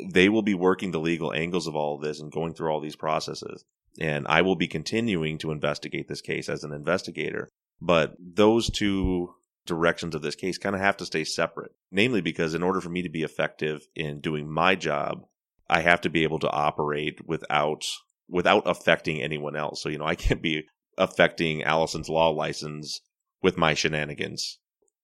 [0.00, 2.80] They will be working the legal angles of all of this and going through all
[2.80, 3.64] these processes.
[4.00, 7.50] And I will be continuing to investigate this case as an investigator.
[7.78, 9.34] But those two
[9.66, 12.88] directions of this case kind of have to stay separate, namely because in order for
[12.88, 15.24] me to be effective in doing my job,
[15.68, 17.86] I have to be able to operate without
[18.28, 19.82] without affecting anyone else.
[19.82, 20.64] So, you know, I can't be
[20.96, 23.00] affecting Allison's law license
[23.42, 24.58] with my shenanigans.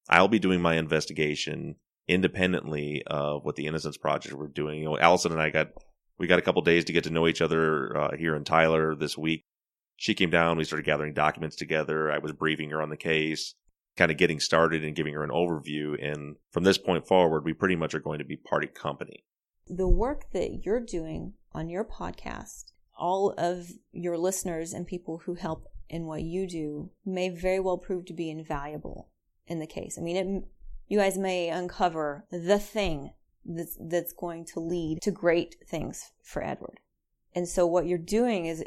[0.09, 4.79] I'll be doing my investigation independently of what the Innocence Project were doing.
[4.79, 5.69] You know, Allison and I got
[6.19, 8.95] we got a couple days to get to know each other uh, here in Tyler
[8.95, 9.45] this week.
[9.97, 12.11] She came down, we started gathering documents together.
[12.11, 13.55] I was briefing her on the case,
[13.99, 16.03] kind of getting started and giving her an overview.
[16.03, 19.25] And from this point forward, we pretty much are going to be party company.
[19.69, 25.35] The work that you're doing on your podcast, all of your listeners and people who
[25.35, 29.09] help in what you do may very well prove to be invaluable
[29.47, 29.99] in the case.
[29.99, 30.45] I mean, it,
[30.87, 33.13] you guys may uncover the thing
[33.45, 36.81] that's, that's going to lead to great things for Edward.
[37.35, 38.63] And so what you're doing is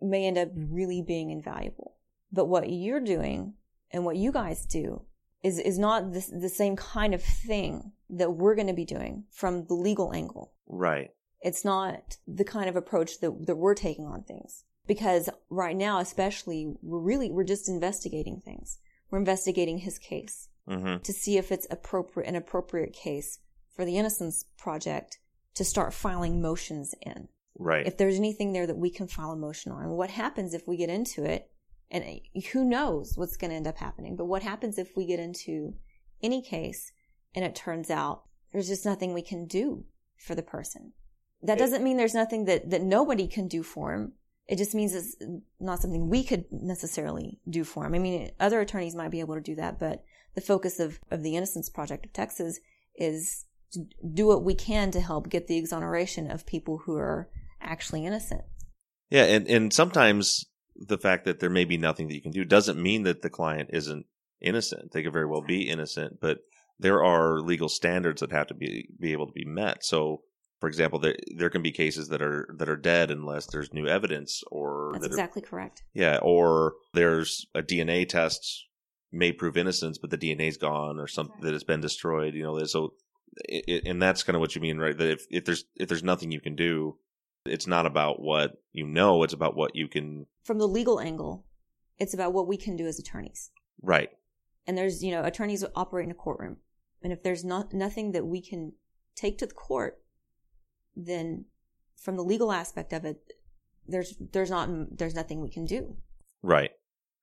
[0.00, 1.96] may end up really being invaluable.
[2.32, 3.54] But what you're doing
[3.92, 5.02] and what you guys do
[5.42, 9.24] is, is not the, the same kind of thing that we're going to be doing
[9.30, 10.52] from the legal angle.
[10.66, 11.10] Right.
[11.40, 14.64] It's not the kind of approach that, that we're taking on things.
[14.86, 18.78] Because right now, especially, we're really, we're just investigating things.
[19.10, 20.98] We're investigating his case Mm-hmm.
[20.98, 23.40] to see if it's appropriate, an appropriate case
[23.74, 25.18] for the Innocence Project
[25.54, 27.28] to start filing motions in.
[27.58, 27.86] Right.
[27.86, 29.82] If there's anything there that we can file a motion on.
[29.82, 31.49] And what happens if we get into it?
[31.90, 34.16] And uh, who knows what's going to end up happening?
[34.16, 35.74] But what happens if we get into
[36.22, 36.92] any case
[37.34, 38.22] and it turns out
[38.52, 39.84] there's just nothing we can do
[40.16, 40.92] for the person?
[41.42, 44.12] That doesn't mean there's nothing that, that nobody can do for him.
[44.46, 45.16] It just means it's
[45.58, 47.94] not something we could necessarily do for him.
[47.94, 51.22] I mean, other attorneys might be able to do that, but the focus of, of
[51.22, 52.60] the Innocence Project of Texas
[52.94, 57.28] is to do what we can to help get the exoneration of people who are
[57.60, 58.42] actually innocent.
[59.08, 60.44] Yeah, and and sometimes
[60.80, 63.30] the fact that there may be nothing that you can do doesn't mean that the
[63.30, 64.06] client isn't
[64.40, 64.92] innocent.
[64.92, 66.38] They could very well be innocent, but
[66.78, 69.84] there are legal standards that have to be be able to be met.
[69.84, 70.22] So,
[70.60, 73.86] for example, there there can be cases that are that are dead unless there's new
[73.86, 75.82] evidence, or That's that are- exactly correct.
[75.92, 78.66] yeah, or there's a DNA test
[79.12, 82.32] may prove innocence, but the DNA's gone or something that has been destroyed.
[82.34, 82.94] You know, so
[83.48, 84.96] it- and that's kind of what you mean, right?
[84.96, 86.96] That if if there's if there's nothing you can do,
[87.46, 90.26] it's not about what you know; it's about what you can.
[90.42, 91.46] From the legal angle,
[91.98, 93.50] it's about what we can do as attorneys.
[93.82, 94.10] Right.
[94.66, 96.58] And there's, you know, attorneys operate in a courtroom.
[97.02, 98.72] And if there's not nothing that we can
[99.16, 99.98] take to the court,
[100.94, 101.46] then
[101.96, 103.20] from the legal aspect of it,
[103.86, 105.96] there's there's not there's nothing we can do.
[106.42, 106.70] Right.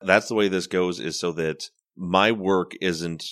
[0.00, 3.24] That's the way this goes is so that my work isn't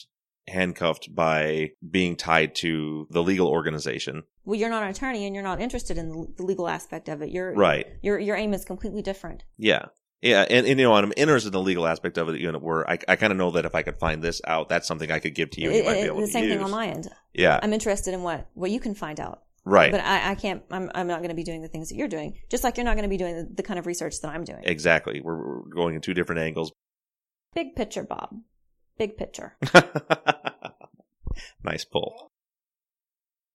[0.49, 4.25] handcuffed by being tied to the legal organization.
[4.47, 7.31] Well, you're not an attorney and you're not interested in the, legal aspect of it.
[7.31, 7.87] Your Right.
[8.01, 9.45] Your your aim is completely different.
[9.59, 9.87] Yeah.
[10.23, 12.41] Yeah, and, and you know, I'm interested in the legal aspect of it.
[12.41, 14.71] You know, where I, I kind of know that if I could find this out,
[14.71, 15.69] that's something I could give to you.
[15.69, 16.55] and you It- might be able the to same use.
[16.55, 17.09] thing on my end.
[17.35, 19.43] Yeah, I'm interested in what what you can find out.
[19.67, 19.93] right.
[19.93, 20.63] But I, I can't.
[20.71, 22.39] I'm I'm not going to be doing the things that you're doing.
[22.49, 24.43] Just like you're not going to be doing the, the kind of research that I'm
[24.45, 24.63] doing.
[24.65, 25.21] exactly.
[25.21, 26.73] We're, we're going in two different angles.
[27.55, 28.35] Big picture, Bob.
[28.99, 29.55] Big picture.
[31.63, 32.33] nice pull.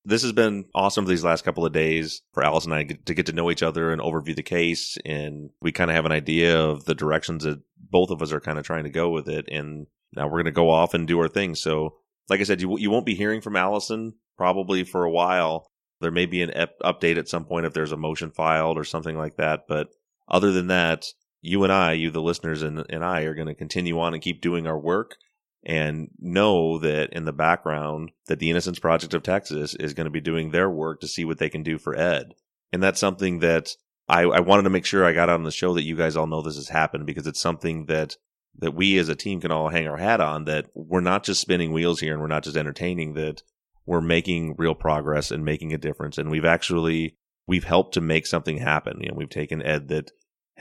[0.04, 3.28] This has been awesome these last couple of days for Alice and I to get
[3.28, 4.98] to know each other and overview the case.
[5.06, 8.40] And we kind of have an idea of the directions that both of us are
[8.40, 9.46] kind of trying to go with it.
[9.52, 11.54] And now we're going to go off and do our thing.
[11.54, 11.98] So,
[12.30, 15.68] like I said, you, you won't be hearing from Allison probably for a while.
[16.00, 18.84] There may be an ep- update at some point if there's a motion filed or
[18.84, 19.66] something like that.
[19.68, 19.90] But
[20.28, 21.06] other than that,
[21.42, 24.24] you and I, you, the listeners, and, and I are going to continue on and
[24.24, 25.18] keep doing our work
[25.64, 30.12] and know that in the background that the Innocence Project of Texas is going to
[30.12, 32.34] be doing their work to see what they can do for Ed.
[32.72, 33.76] And that's something that
[34.08, 36.28] I, I wanted to make sure I got on the show that you guys all
[36.28, 38.18] know this has happened because it's something that
[38.58, 41.40] that we as a team can all hang our hat on that we're not just
[41.40, 43.42] spinning wheels here and we're not just entertaining that
[43.86, 47.16] we're making real progress and making a difference and we've actually
[47.48, 50.12] we've helped to make something happen you know we've taken ed that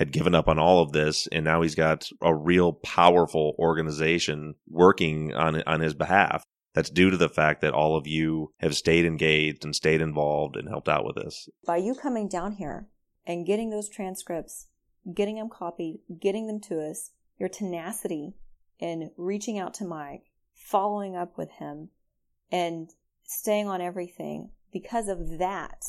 [0.01, 4.55] had given up on all of this and now he's got a real powerful organization
[4.67, 6.43] working on on his behalf.
[6.73, 10.57] That's due to the fact that all of you have stayed engaged and stayed involved
[10.57, 11.51] and helped out with this.
[11.67, 12.89] By you coming down here
[13.27, 14.69] and getting those transcripts,
[15.15, 18.37] getting them copied, getting them to us, your tenacity
[18.79, 21.91] in reaching out to Mike, following up with him,
[22.51, 22.89] and
[23.25, 25.83] staying on everything because of that,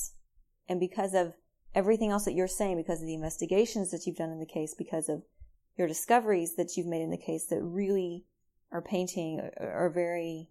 [0.67, 1.33] and because of
[1.73, 4.73] everything else that you're saying, because of the investigations that you've done in the case,
[4.77, 5.23] because of
[5.77, 8.25] your discoveries that you've made in the case that really
[8.71, 10.49] are painting uh, are very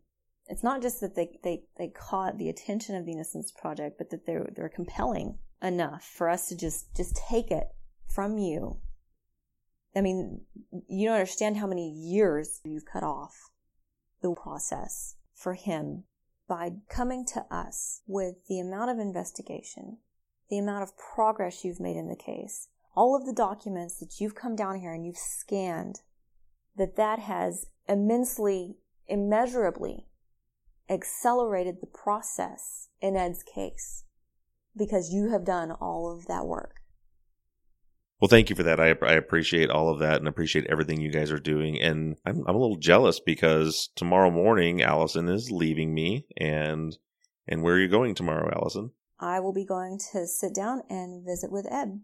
[0.50, 4.10] it's not just that they, they, they caught the attention of the Innocence Project, but
[4.10, 7.68] that they're they're compelling enough for us to just just take it
[8.06, 8.78] from you.
[9.94, 10.42] I mean,
[10.88, 13.50] you don't understand how many years you've cut off
[14.22, 16.04] the process for him
[16.48, 19.98] by coming to us with the amount of investigation,
[20.50, 24.34] the amount of progress you've made in the case, all of the documents that you've
[24.34, 26.00] come down here and you've scanned,
[26.76, 28.76] that that has immensely,
[29.06, 30.06] immeasurably
[30.88, 34.04] accelerated the process in Ed's case
[34.76, 36.76] because you have done all of that work.
[38.20, 38.78] Well, thank you for that.
[38.78, 41.80] I, I appreciate all of that and appreciate everything you guys are doing.
[41.80, 46.26] And I'm, I'm a little jealous because tomorrow morning Allison is leaving me.
[46.36, 46.98] And
[47.48, 48.90] and where are you going tomorrow, Allison?
[49.20, 52.00] I will be going to sit down and visit with Ed.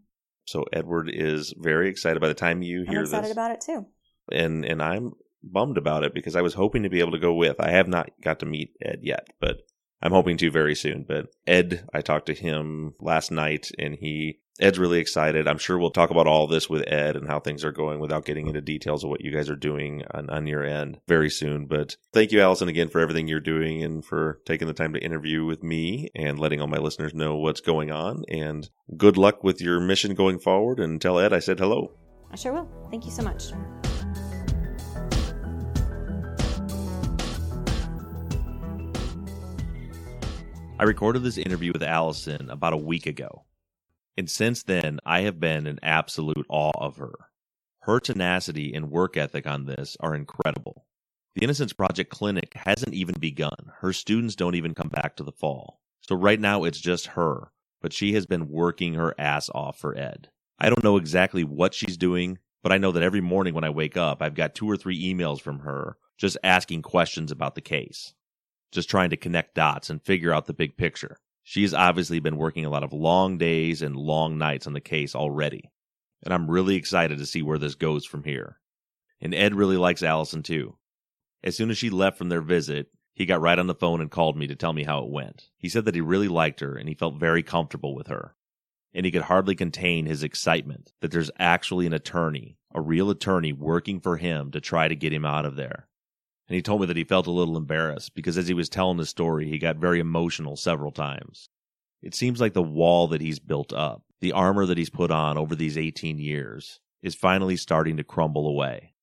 [0.46, 2.20] So Edward is very excited.
[2.20, 3.86] By the time you hear I'm excited this, about it too.
[4.30, 5.12] and and I'm
[5.42, 7.60] bummed about it because I was hoping to be able to go with.
[7.60, 9.62] I have not got to meet Ed yet, but
[10.02, 11.04] I'm hoping to very soon.
[11.08, 15.46] But Ed, I talked to him last night, and he Ed's really excited.
[15.46, 18.24] I'm sure we'll talk about all this with Ed and how things are going without
[18.24, 21.66] getting into details of what you guys are doing on, on your end very soon.
[21.66, 25.04] But thank you, Allison, again for everything you're doing and for taking the time to
[25.04, 28.24] interview with me and letting all my listeners know what's going on.
[28.30, 30.80] And good luck with your mission going forward.
[30.80, 31.92] And tell Ed I said hello.
[32.32, 32.68] I sure will.
[32.90, 33.52] Thank you so much.
[40.78, 43.44] I recorded this interview with Allison about a week ago.
[44.16, 47.12] And since then, I have been in absolute awe of her.
[47.80, 50.86] Her tenacity and work ethic on this are incredible.
[51.34, 53.72] The Innocence Project Clinic hasn't even begun.
[53.80, 55.80] Her students don't even come back to the fall.
[56.00, 57.52] So right now it's just her,
[57.82, 60.30] but she has been working her ass off for Ed.
[60.58, 63.70] I don't know exactly what she's doing, but I know that every morning when I
[63.70, 67.60] wake up, I've got two or three emails from her just asking questions about the
[67.60, 68.14] case,
[68.72, 71.18] just trying to connect dots and figure out the big picture.
[71.49, 74.80] She has obviously been working a lot of long days and long nights on the
[74.80, 75.70] case already,
[76.24, 78.59] and I'm really excited to see where this goes from here.
[79.20, 80.76] And Ed really likes Allison too.
[81.44, 84.11] As soon as she left from their visit, he got right on the phone and
[84.11, 85.49] called me to tell me how it went.
[85.57, 88.34] He said that he really liked her and he felt very comfortable with her.
[88.92, 93.53] And he could hardly contain his excitement that there's actually an attorney, a real attorney
[93.53, 95.86] working for him to try to get him out of there.
[96.49, 98.99] And he told me that he felt a little embarrassed because as he was telling
[98.99, 101.49] the story, he got very emotional several times.
[102.03, 105.36] It seems like the wall that he's built up, the armor that he's put on
[105.36, 108.94] over these 18 years, is finally starting to crumble away.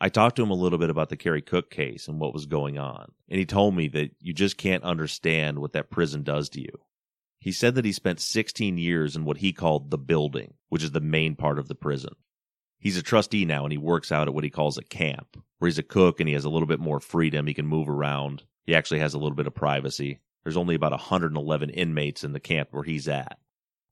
[0.00, 2.46] I talked to him a little bit about the Kerry Cook case and what was
[2.46, 6.50] going on, and he told me that you just can't understand what that prison does
[6.50, 6.80] to you.
[7.40, 10.90] He said that he spent 16 years in what he called the building, which is
[10.90, 12.14] the main part of the prison.
[12.78, 15.68] He's a trustee now and he works out at what he calls a camp, where
[15.68, 17.46] he's a cook and he has a little bit more freedom.
[17.46, 18.44] He can move around.
[18.64, 20.20] He actually has a little bit of privacy.
[20.44, 23.38] There's only about 111 inmates in the camp where he's at.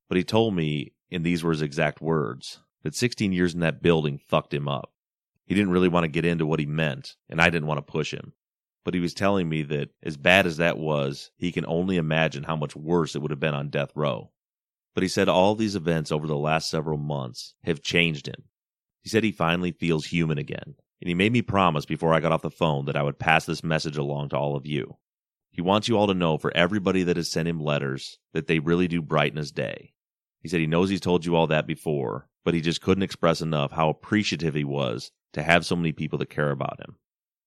[0.08, 3.82] But he told me, and these were his exact words, that 16 years in that
[3.82, 4.92] building fucked him up.
[5.46, 7.92] He didn't really want to get into what he meant, and I didn't want to
[7.92, 8.32] push him.
[8.84, 12.44] But he was telling me that as bad as that was, he can only imagine
[12.44, 14.30] how much worse it would have been on death row.
[14.94, 18.44] But he said all these events over the last several months have changed him.
[19.04, 22.32] He said he finally feels human again, and he made me promise before I got
[22.32, 24.96] off the phone that I would pass this message along to all of you.
[25.52, 28.58] He wants you all to know for everybody that has sent him letters that they
[28.58, 29.92] really do brighten his day.
[30.40, 33.42] He said he knows he's told you all that before, but he just couldn't express
[33.42, 36.96] enough how appreciative he was to have so many people that care about him.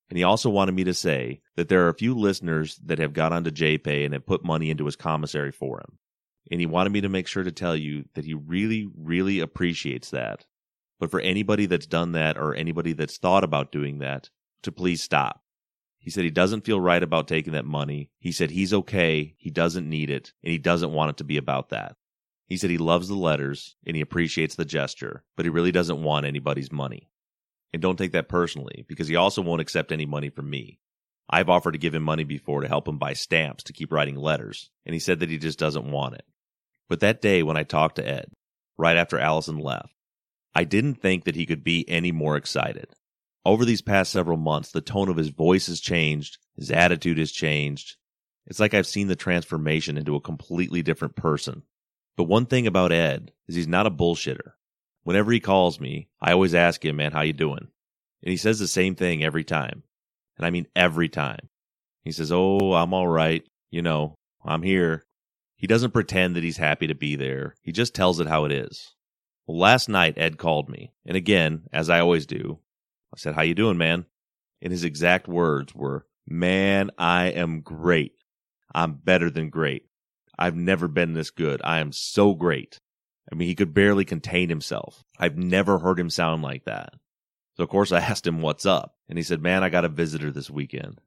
[0.09, 3.13] And he also wanted me to say that there are a few listeners that have
[3.13, 5.97] got onto JPay and have put money into his commissary for him.
[6.49, 10.11] And he wanted me to make sure to tell you that he really, really appreciates
[10.11, 10.45] that.
[10.99, 14.29] But for anybody that's done that or anybody that's thought about doing that,
[14.63, 15.43] to please stop.
[15.99, 18.11] He said he doesn't feel right about taking that money.
[18.17, 21.37] He said he's okay, he doesn't need it, and he doesn't want it to be
[21.37, 21.95] about that.
[22.47, 26.01] He said he loves the letters and he appreciates the gesture, but he really doesn't
[26.01, 27.09] want anybody's money.
[27.73, 30.79] And don't take that personally, because he also won't accept any money from me.
[31.29, 34.15] I've offered to give him money before to help him buy stamps to keep writing
[34.15, 36.23] letters, and he said that he just doesn't want it.
[36.87, 38.31] But that day when I talked to Ed,
[38.77, 39.93] right after Allison left,
[40.57, 42.87] I didn't think that he could be any more excited.
[43.45, 47.31] Over these past several months, the tone of his voice has changed, his attitude has
[47.31, 47.95] changed.
[48.47, 51.61] It's like I've seen the transformation into a completely different person.
[52.15, 54.53] But one thing about Ed is he's not a bullshitter.
[55.03, 57.67] Whenever he calls me, I always ask him, man, how you doing?
[58.23, 59.83] And he says the same thing every time.
[60.37, 61.49] And I mean every time.
[62.03, 63.45] He says, oh, I'm all right.
[63.69, 65.05] You know, I'm here.
[65.55, 67.53] He doesn't pretend that he's happy to be there.
[67.61, 68.95] He just tells it how it is.
[69.47, 72.59] Well, last night Ed called me, and again, as I always do,
[73.13, 74.05] I said, "How you doing, man?"
[74.61, 78.13] And his exact words were, "Man, I am great.
[78.75, 79.87] I'm better than great.
[80.37, 81.61] I've never been this good.
[81.63, 82.81] I am so great."
[83.31, 85.03] I mean, he could barely contain himself.
[85.17, 86.93] I've never heard him sound like that.
[87.55, 89.89] So of course I asked him what's up, and he said, "Man, I got a
[89.89, 90.99] visitor this weekend."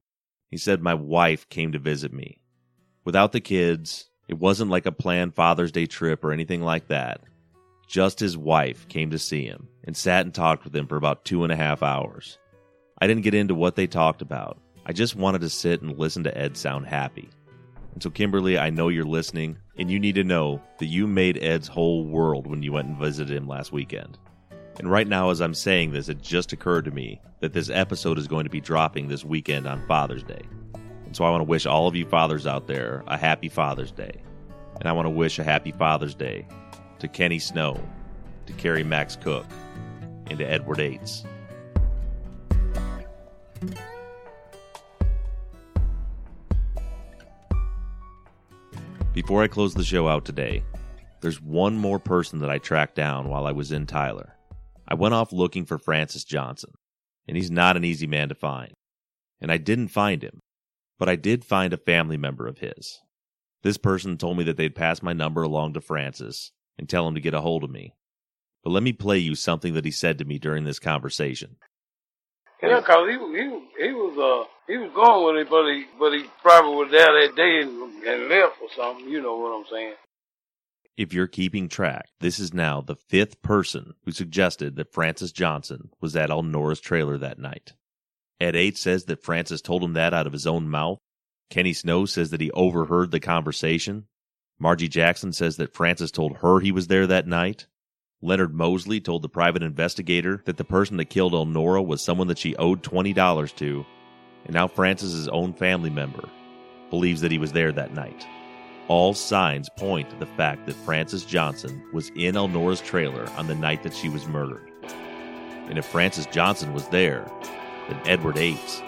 [0.48, 2.40] He said my wife came to visit me.
[3.04, 7.20] Without the kids It wasn't like a planned Father's Day trip or anything like that.
[7.90, 11.24] Just his wife came to see him and sat and talked with him for about
[11.24, 12.38] two and a half hours.
[13.00, 14.60] I didn't get into what they talked about.
[14.86, 17.28] I just wanted to sit and listen to Ed sound happy.
[17.92, 21.42] And so, Kimberly, I know you're listening, and you need to know that you made
[21.42, 24.16] Ed's whole world when you went and visited him last weekend.
[24.78, 28.18] And right now, as I'm saying this, it just occurred to me that this episode
[28.18, 30.42] is going to be dropping this weekend on Father's Day.
[31.06, 33.90] And so I want to wish all of you fathers out there a happy Father's
[33.90, 34.22] Day.
[34.78, 36.46] And I want to wish a happy Father's Day
[37.00, 37.82] to Kenny Snow,
[38.46, 39.46] to Kerry Max Cook,
[40.26, 41.24] and to Edward Yates.
[49.12, 50.62] Before I close the show out today,
[51.20, 54.36] there's one more person that I tracked down while I was in Tyler.
[54.86, 56.70] I went off looking for Francis Johnson,
[57.26, 58.72] and he's not an easy man to find.
[59.40, 60.40] And I didn't find him,
[60.98, 63.00] but I did find a family member of his.
[63.62, 67.14] This person told me that they'd pass my number along to Francis and tell him
[67.14, 67.94] to get a hold of me.
[68.64, 71.56] But let me play you something that he said to me during this conversation.
[72.62, 76.12] Yeah, cause he he he was uh he was going with it, but he but
[76.12, 79.08] he probably was there that day and, and left or something.
[79.08, 79.94] You know what I'm saying?
[80.96, 85.90] If you're keeping track, this is now the fifth person who suggested that Francis Johnson
[86.00, 87.72] was at Elnora's trailer that night.
[88.38, 90.98] Ed Yates says that Francis told him that out of his own mouth.
[91.50, 94.06] Kenny Snow says that he overheard the conversation.
[94.60, 97.66] Margie Jackson says that Francis told her he was there that night.
[98.20, 102.38] Leonard Mosley told the private investigator that the person that killed Elnora was someone that
[102.38, 103.86] she owed $20 to,
[104.44, 106.28] and now Francis's own family member
[106.90, 108.26] believes that he was there that night.
[108.88, 113.54] All signs point to the fact that Francis Johnson was in Elnora's trailer on the
[113.54, 114.70] night that she was murdered.
[115.68, 117.24] And if Francis Johnson was there,
[117.88, 118.82] then Edward Yates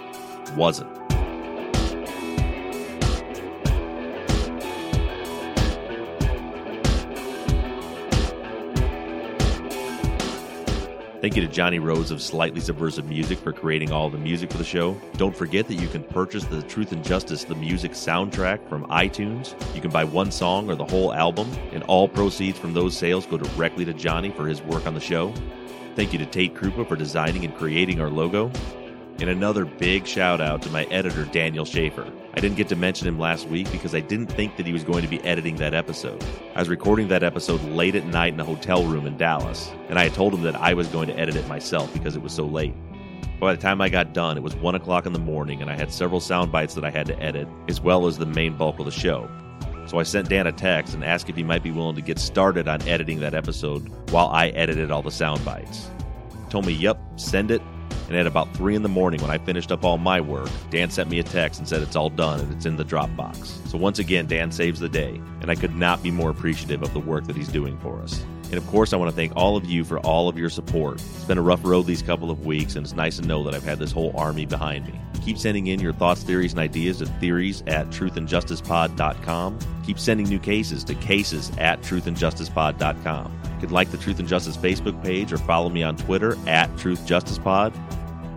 [0.54, 1.01] wasn't.
[11.22, 14.58] Thank you to Johnny Rose of Slightly Subversive Music for creating all the music for
[14.58, 15.00] the show.
[15.18, 19.54] Don't forget that you can purchase the Truth and Justice the Music soundtrack from iTunes.
[19.72, 23.24] You can buy one song or the whole album, and all proceeds from those sales
[23.24, 25.32] go directly to Johnny for his work on the show.
[25.94, 28.50] Thank you to Tate Krupa for designing and creating our logo.
[29.20, 32.10] And another big shout out to my editor, Daniel Schaefer.
[32.34, 34.84] I didn't get to mention him last week because I didn't think that he was
[34.84, 36.24] going to be editing that episode.
[36.54, 39.98] I was recording that episode late at night in a hotel room in Dallas, and
[39.98, 42.32] I had told him that I was going to edit it myself because it was
[42.32, 42.74] so late.
[43.38, 45.76] By the time I got done, it was 1 o'clock in the morning, and I
[45.76, 48.78] had several sound bites that I had to edit, as well as the main bulk
[48.78, 49.28] of the show.
[49.86, 52.18] So I sent Dan a text and asked if he might be willing to get
[52.18, 55.90] started on editing that episode while I edited all the sound bites.
[56.30, 57.60] He told me, yep, send it,
[58.08, 60.90] and at about 3 in the morning, when I finished up all my work, Dan
[60.90, 63.68] sent me a text and said it's all done and it's in the Dropbox.
[63.68, 66.92] So once again, Dan saves the day, and I could not be more appreciative of
[66.92, 68.24] the work that he's doing for us.
[68.52, 71.00] And of course, I want to thank all of you for all of your support.
[71.00, 73.54] It's been a rough road these couple of weeks, and it's nice to know that
[73.54, 75.00] I've had this whole army behind me.
[75.24, 79.58] Keep sending in your thoughts, theories, and ideas to theories at truthandjusticepod.com.
[79.86, 83.40] Keep sending new cases to cases at truthandjusticepod.com.
[83.54, 86.68] You can like the Truth and Justice Facebook page or follow me on Twitter at
[86.76, 87.74] truthjusticepod.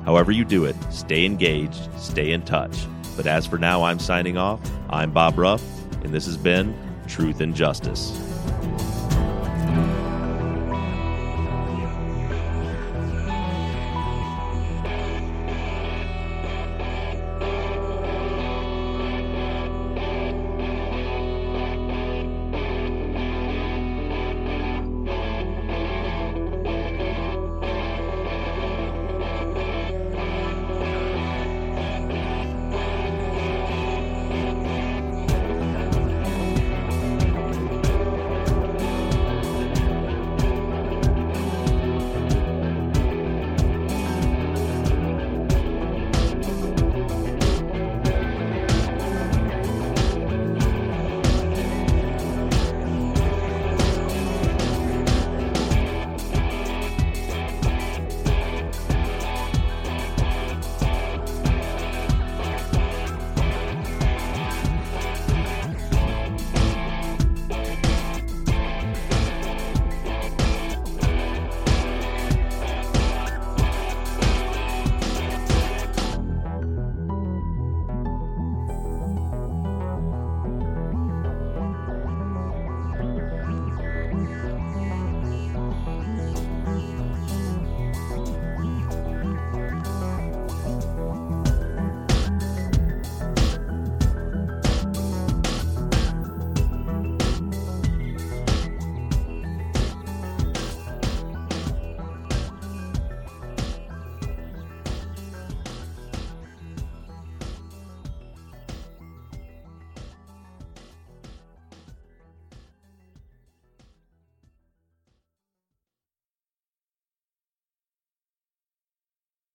[0.05, 2.85] However you do it, stay engaged, stay in touch.
[3.17, 4.61] But as for now, I'm signing off.
[4.89, 5.61] I'm Bob Ruff,
[6.05, 6.73] and this has been
[7.05, 8.34] Truth and Justice.